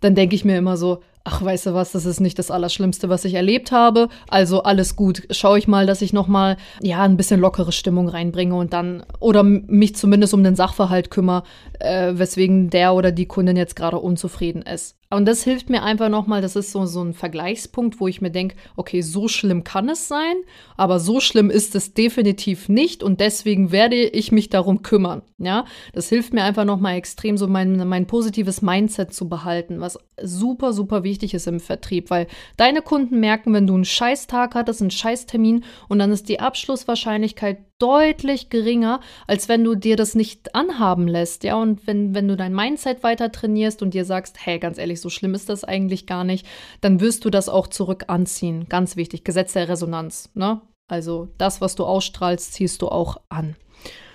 dann 0.00 0.14
denke 0.14 0.36
ich 0.36 0.44
mir 0.44 0.56
immer 0.56 0.76
so, 0.76 1.00
ach, 1.24 1.42
weißt 1.42 1.66
du 1.66 1.74
was, 1.74 1.92
das 1.92 2.04
ist 2.04 2.20
nicht 2.20 2.38
das 2.38 2.50
Allerschlimmste, 2.50 3.08
was 3.08 3.24
ich 3.24 3.34
erlebt 3.34 3.72
habe. 3.72 4.08
Also 4.28 4.62
alles 4.62 4.96
gut. 4.96 5.22
Schaue 5.30 5.58
ich 5.58 5.68
mal, 5.68 5.86
dass 5.86 6.02
ich 6.02 6.12
nochmal, 6.12 6.56
ja, 6.80 7.02
ein 7.02 7.16
bisschen 7.16 7.40
lockere 7.40 7.72
Stimmung 7.72 8.08
reinbringe 8.08 8.54
und 8.54 8.72
dann, 8.72 9.04
oder 9.20 9.42
mich 9.42 9.94
zumindest 9.94 10.34
um 10.34 10.42
den 10.42 10.56
Sachverhalt 10.56 11.10
kümmere, 11.10 11.44
äh, 11.82 12.18
weswegen 12.18 12.70
der 12.70 12.94
oder 12.94 13.12
die 13.12 13.26
Kundin 13.26 13.56
jetzt 13.56 13.76
gerade 13.76 13.98
unzufrieden 13.98 14.62
ist. 14.62 14.96
Und 15.12 15.26
das 15.26 15.44
hilft 15.44 15.68
mir 15.68 15.82
einfach 15.82 16.08
nochmal, 16.08 16.40
das 16.40 16.56
ist 16.56 16.72
so, 16.72 16.86
so 16.86 17.02
ein 17.02 17.12
Vergleichspunkt, 17.12 18.00
wo 18.00 18.08
ich 18.08 18.22
mir 18.22 18.30
denke, 18.30 18.56
okay, 18.76 19.02
so 19.02 19.28
schlimm 19.28 19.62
kann 19.62 19.90
es 19.90 20.08
sein, 20.08 20.36
aber 20.78 21.00
so 21.00 21.20
schlimm 21.20 21.50
ist 21.50 21.74
es 21.74 21.92
definitiv 21.92 22.70
nicht 22.70 23.02
und 23.02 23.20
deswegen 23.20 23.72
werde 23.72 23.96
ich 23.96 24.32
mich 24.32 24.48
darum 24.48 24.80
kümmern. 24.80 25.20
Ja, 25.36 25.66
das 25.92 26.08
hilft 26.08 26.32
mir 26.32 26.44
einfach 26.44 26.64
nochmal 26.64 26.96
extrem, 26.96 27.36
so 27.36 27.46
mein, 27.46 27.86
mein 27.86 28.06
positives 28.06 28.62
Mindset 28.62 29.12
zu 29.12 29.28
behalten, 29.28 29.80
was 29.80 29.98
super, 30.22 30.72
super 30.72 31.02
wichtig 31.02 31.34
ist 31.34 31.46
im 31.46 31.60
Vertrieb, 31.60 32.08
weil 32.08 32.26
deine 32.56 32.80
Kunden 32.80 33.20
merken, 33.20 33.52
wenn 33.52 33.66
du 33.66 33.74
einen 33.74 33.84
Scheißtag 33.84 34.54
hattest, 34.54 34.80
einen 34.80 34.90
Scheißtermin 34.90 35.64
und 35.88 35.98
dann 35.98 36.10
ist 36.10 36.30
die 36.30 36.40
Abschlusswahrscheinlichkeit 36.40 37.58
deutlich 37.82 38.48
geringer, 38.48 39.00
als 39.26 39.48
wenn 39.48 39.64
du 39.64 39.74
dir 39.74 39.96
das 39.96 40.14
nicht 40.14 40.54
anhaben 40.54 41.08
lässt, 41.08 41.42
ja, 41.42 41.56
und 41.56 41.86
wenn, 41.86 42.14
wenn 42.14 42.28
du 42.28 42.36
dein 42.36 42.54
Mindset 42.54 43.02
weiter 43.02 43.32
trainierst 43.32 43.82
und 43.82 43.92
dir 43.92 44.04
sagst, 44.04 44.36
hey, 44.44 44.58
ganz 44.60 44.78
ehrlich, 44.78 45.00
so 45.00 45.10
schlimm 45.10 45.34
ist 45.34 45.48
das 45.48 45.64
eigentlich 45.64 46.06
gar 46.06 46.22
nicht, 46.22 46.46
dann 46.80 47.00
wirst 47.00 47.24
du 47.24 47.30
das 47.30 47.48
auch 47.48 47.66
zurück 47.66 48.04
anziehen. 48.06 48.66
Ganz 48.68 48.96
wichtig, 48.96 49.24
Gesetz 49.24 49.52
der 49.52 49.68
Resonanz, 49.68 50.30
ne? 50.34 50.60
Also 50.88 51.28
das, 51.38 51.60
was 51.60 51.74
du 51.74 51.84
ausstrahlst, 51.84 52.52
ziehst 52.52 52.82
du 52.82 52.88
auch 52.88 53.16
an. 53.28 53.56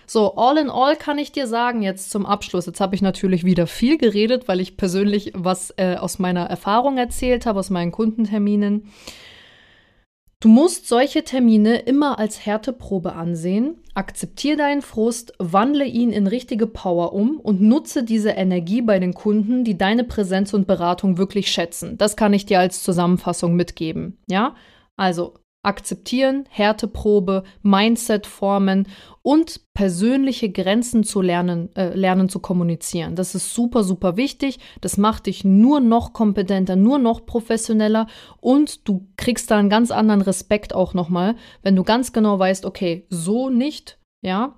So, 0.06 0.36
all 0.36 0.58
in 0.58 0.70
all 0.70 0.96
kann 0.96 1.18
ich 1.18 1.34
dir 1.34 1.48
sagen, 1.48 1.82
jetzt 1.82 2.12
zum 2.12 2.26
Abschluss, 2.26 2.66
jetzt 2.66 2.80
habe 2.80 2.96
ich 2.96 3.02
natürlich 3.02 3.44
wieder 3.44 3.68
viel 3.68 3.98
geredet, 3.98 4.48
weil 4.48 4.62
ich 4.62 4.78
persönlich 4.78 5.34
was 5.36 5.74
äh, 5.76 5.96
aus 5.96 6.18
meiner 6.18 6.46
Erfahrung 6.46 6.98
erzählt 6.98 7.46
habe, 7.46 7.60
aus 7.60 7.70
meinen 7.70 7.92
Kundenterminen. 7.92 8.90
Du 10.40 10.50
musst 10.50 10.88
solche 10.88 11.24
Termine 11.24 11.78
immer 11.80 12.20
als 12.20 12.46
Härteprobe 12.46 13.14
ansehen. 13.14 13.82
Akzeptiere 13.96 14.58
deinen 14.58 14.84
Frust, 14.84 15.34
wandle 15.40 15.86
ihn 15.86 16.12
in 16.12 16.28
richtige 16.28 16.68
Power 16.68 17.14
um 17.14 17.40
und 17.40 17.60
nutze 17.60 18.04
diese 18.04 18.30
Energie 18.30 18.84
bei 18.84 19.00
den 19.00 19.16
Kunden, 19.16 19.64
die 19.64 19.80
deine 19.80 20.04
Präsenz 20.04 20.54
und 20.54 20.68
Beratung 20.68 21.18
wirklich 21.18 21.52
schätzen. 21.52 21.98
Das 21.98 22.16
kann 22.16 22.34
ich 22.34 22.46
dir 22.46 22.60
als 22.60 22.84
Zusammenfassung 22.84 23.56
mitgeben. 23.56 24.20
Ja? 24.28 24.56
Also 24.96 25.34
akzeptieren, 25.64 26.46
Härteprobe, 26.50 27.44
Mindset 27.62 28.26
formen 28.26 28.88
und 29.22 29.62
persönliche 29.74 30.50
Grenzen 30.50 31.04
zu 31.04 31.22
lernen, 31.22 31.76
äh, 31.76 31.94
lernen 31.94 32.30
zu 32.30 32.40
kommunizieren. 32.40 33.16
Das 33.16 33.36
ist 33.36 33.54
super, 33.54 33.84
super 33.84 34.16
wichtig. 34.16 34.60
Das 34.82 34.98
macht 34.98 35.26
dich 35.26 35.44
nur 35.44 35.80
noch 35.80 36.14
kompetenter, 36.14 36.76
nur 36.76 37.00
noch 37.00 37.26
professioneller 37.26 38.08
und 38.40 38.88
du 38.88 39.08
kriegst 39.18 39.52
da 39.52 39.58
einen 39.58 39.70
ganz 39.70 39.92
anderen 39.92 40.22
Respekt 40.22 40.74
auch 40.74 40.94
nochmal, 40.94 41.36
wenn 41.64 41.76
du 41.76 41.84
ganz 41.84 42.14
genau 42.14 42.40
weißt, 42.40 42.66
okay, 42.66 43.06
so 43.10 43.50
nicht, 43.50 44.00
ja, 44.22 44.56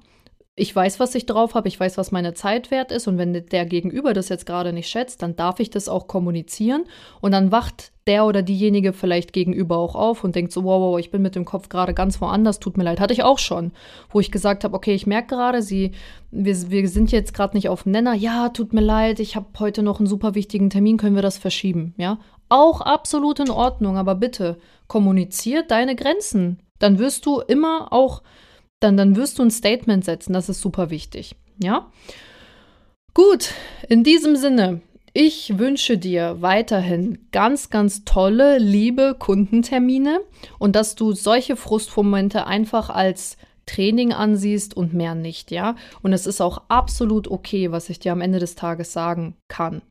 ich 0.60 0.76
weiß, 0.76 1.00
was 1.00 1.16
ich 1.16 1.26
drauf 1.26 1.56
habe, 1.56 1.68
ich 1.68 1.80
weiß, 1.80 1.98
was 1.98 2.12
meine 2.12 2.34
Zeit 2.34 2.70
wert 2.70 2.92
ist 2.92 3.08
und 3.08 3.18
wenn 3.18 3.34
der 3.34 3.66
Gegenüber 3.66 4.14
das 4.14 4.30
jetzt 4.30 4.46
gerade 4.46 4.74
nicht 4.74 4.90
schätzt, 4.90 5.22
dann 5.22 5.36
darf 5.36 5.60
ich 5.60 5.70
das 5.70 5.88
auch 5.88 6.08
kommunizieren 6.08 6.84
und 7.22 7.32
dann 7.32 7.52
wacht 7.52 7.92
der 8.08 8.26
oder 8.26 8.42
diejenige 8.42 8.92
vielleicht 8.92 9.34
gegenüber 9.34 9.78
auch 9.78 9.96
auf 9.96 10.24
und 10.24 10.36
denkt 10.36 10.52
so, 10.52 10.64
wow, 10.64 10.82
wow, 10.82 11.00
ich 11.00 11.12
bin 11.12 11.22
mit 11.22 11.36
dem 11.36 11.46
Kopf 11.46 11.70
gerade 11.70 11.94
ganz 11.94 12.20
woanders, 12.20 12.60
tut 12.60 12.76
mir 12.76 12.84
leid. 12.84 13.00
Hatte 13.00 13.14
ich 13.14 13.24
auch 13.24 13.40
schon, 13.40 13.72
wo 14.10 14.20
ich 14.20 14.32
gesagt 14.32 14.64
habe, 14.64 14.76
okay, 14.76 14.96
ich 14.96 15.06
merke 15.06 15.36
gerade, 15.36 15.62
sie, 15.62 15.92
wir, 16.32 16.56
wir 16.72 16.90
sind 16.90 17.12
jetzt 17.12 17.34
gerade 17.34 17.56
nicht 17.56 17.70
auf 17.70 17.84
dem 17.84 17.92
Nenner. 17.92 18.14
Ja, 18.16 18.50
tut 18.50 18.74
mir 18.74 18.82
leid, 18.82 19.20
ich 19.20 19.36
habe 19.36 19.48
heute 19.60 19.84
noch 19.84 20.00
einen 20.00 20.08
super 20.08 20.34
wichtigen 20.36 20.70
Termin, 20.70 20.98
können 20.98 21.16
wir 21.16 21.22
das 21.22 21.38
verschieben, 21.38 21.94
ja? 21.98 22.20
Auch 22.52 22.82
absolut 22.82 23.40
in 23.40 23.52
Ordnung, 23.52 23.96
aber 23.96 24.16
bitte 24.16 24.58
kommuniziert 24.88 25.70
deine 25.70 25.96
Grenzen. 25.96 26.60
Dann 26.80 26.98
wirst 26.98 27.28
du 27.28 27.42
immer 27.42 27.94
auch 27.94 28.24
dann, 28.80 28.98
dann 28.98 29.16
wirst 29.16 29.40
du 29.40 29.44
ein 29.44 29.52
Statement 29.52 30.06
setzen. 30.06 30.34
Das 30.34 30.50
ist 30.50 30.62
super 30.62 30.90
wichtig. 30.90 31.36
Ja? 31.62 31.92
Gut, 33.14 33.54
in 33.88 34.04
diesem 34.04 34.36
Sinne, 34.36 34.82
ich 35.14 35.58
wünsche 35.58 35.98
dir 35.98 36.38
weiterhin 36.42 37.28
ganz, 37.32 37.70
ganz 37.70 38.06
tolle, 38.06 38.58
liebe 38.60 39.16
Kundentermine 39.18 40.22
und 40.60 40.76
dass 40.76 40.96
du 40.96 41.14
solche 41.14 41.56
Frustmomente 41.56 42.46
einfach 42.46 42.90
als 42.90 43.38
Training 43.66 44.14
ansiehst 44.14 44.76
und 44.76 44.94
mehr 44.94 45.14
nicht, 45.16 45.52
ja? 45.52 45.76
Und 46.02 46.14
es 46.14 46.26
ist 46.26 46.42
auch 46.42 46.64
absolut 46.70 47.28
okay, 47.28 47.72
was 47.72 47.90
ich 47.90 48.00
dir 48.00 48.12
am 48.12 48.22
Ende 48.22 48.40
des 48.40 48.56
Tages 48.56 48.94
sagen 48.94 49.36
kann 49.48 49.82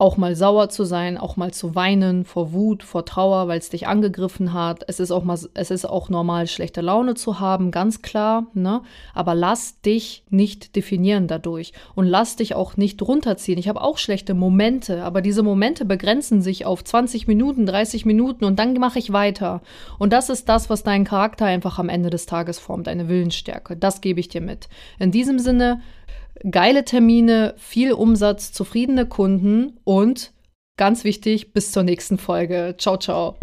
auch 0.00 0.16
mal 0.16 0.36
sauer 0.36 0.68
zu 0.68 0.84
sein, 0.84 1.18
auch 1.18 1.36
mal 1.36 1.52
zu 1.52 1.74
weinen 1.74 2.24
vor 2.24 2.52
Wut, 2.52 2.84
vor 2.84 3.04
Trauer, 3.04 3.48
weil 3.48 3.58
es 3.58 3.68
dich 3.68 3.88
angegriffen 3.88 4.52
hat. 4.52 4.84
Es 4.86 5.00
ist 5.00 5.10
auch 5.10 5.24
mal, 5.24 5.36
es 5.54 5.70
ist 5.72 5.84
auch 5.86 6.08
normal, 6.08 6.46
schlechte 6.46 6.82
Laune 6.82 7.14
zu 7.14 7.40
haben, 7.40 7.72
ganz 7.72 8.00
klar, 8.00 8.46
ne? 8.54 8.82
Aber 9.12 9.34
lass 9.34 9.80
dich 9.80 10.22
nicht 10.30 10.76
definieren 10.76 11.26
dadurch 11.26 11.72
und 11.96 12.06
lass 12.06 12.36
dich 12.36 12.54
auch 12.54 12.76
nicht 12.76 13.02
runterziehen. 13.02 13.58
Ich 13.58 13.68
habe 13.68 13.80
auch 13.80 13.98
schlechte 13.98 14.34
Momente, 14.34 15.02
aber 15.02 15.20
diese 15.20 15.42
Momente 15.42 15.84
begrenzen 15.84 16.42
sich 16.42 16.64
auf 16.64 16.84
20 16.84 17.26
Minuten, 17.26 17.66
30 17.66 18.06
Minuten 18.06 18.44
und 18.44 18.60
dann 18.60 18.74
mache 18.74 19.00
ich 19.00 19.12
weiter. 19.12 19.62
Und 19.98 20.12
das 20.12 20.30
ist 20.30 20.48
das, 20.48 20.70
was 20.70 20.84
deinen 20.84 21.06
Charakter 21.06 21.46
einfach 21.46 21.80
am 21.80 21.88
Ende 21.88 22.10
des 22.10 22.26
Tages 22.26 22.60
formt, 22.60 22.86
deine 22.86 23.08
Willensstärke. 23.08 23.76
Das 23.76 24.00
gebe 24.00 24.20
ich 24.20 24.28
dir 24.28 24.42
mit. 24.42 24.68
In 25.00 25.10
diesem 25.10 25.40
Sinne, 25.40 25.80
geile 26.48 26.84
Termine, 26.84 27.54
viel 27.56 27.92
Umsatz, 27.92 28.52
zufriedene 28.52 29.06
Kunden 29.06 29.78
und 29.84 30.32
ganz 30.76 31.04
wichtig, 31.04 31.52
bis 31.52 31.72
zur 31.72 31.82
nächsten 31.82 32.18
Folge. 32.18 32.74
Ciao, 32.78 32.96
ciao. 32.96 33.36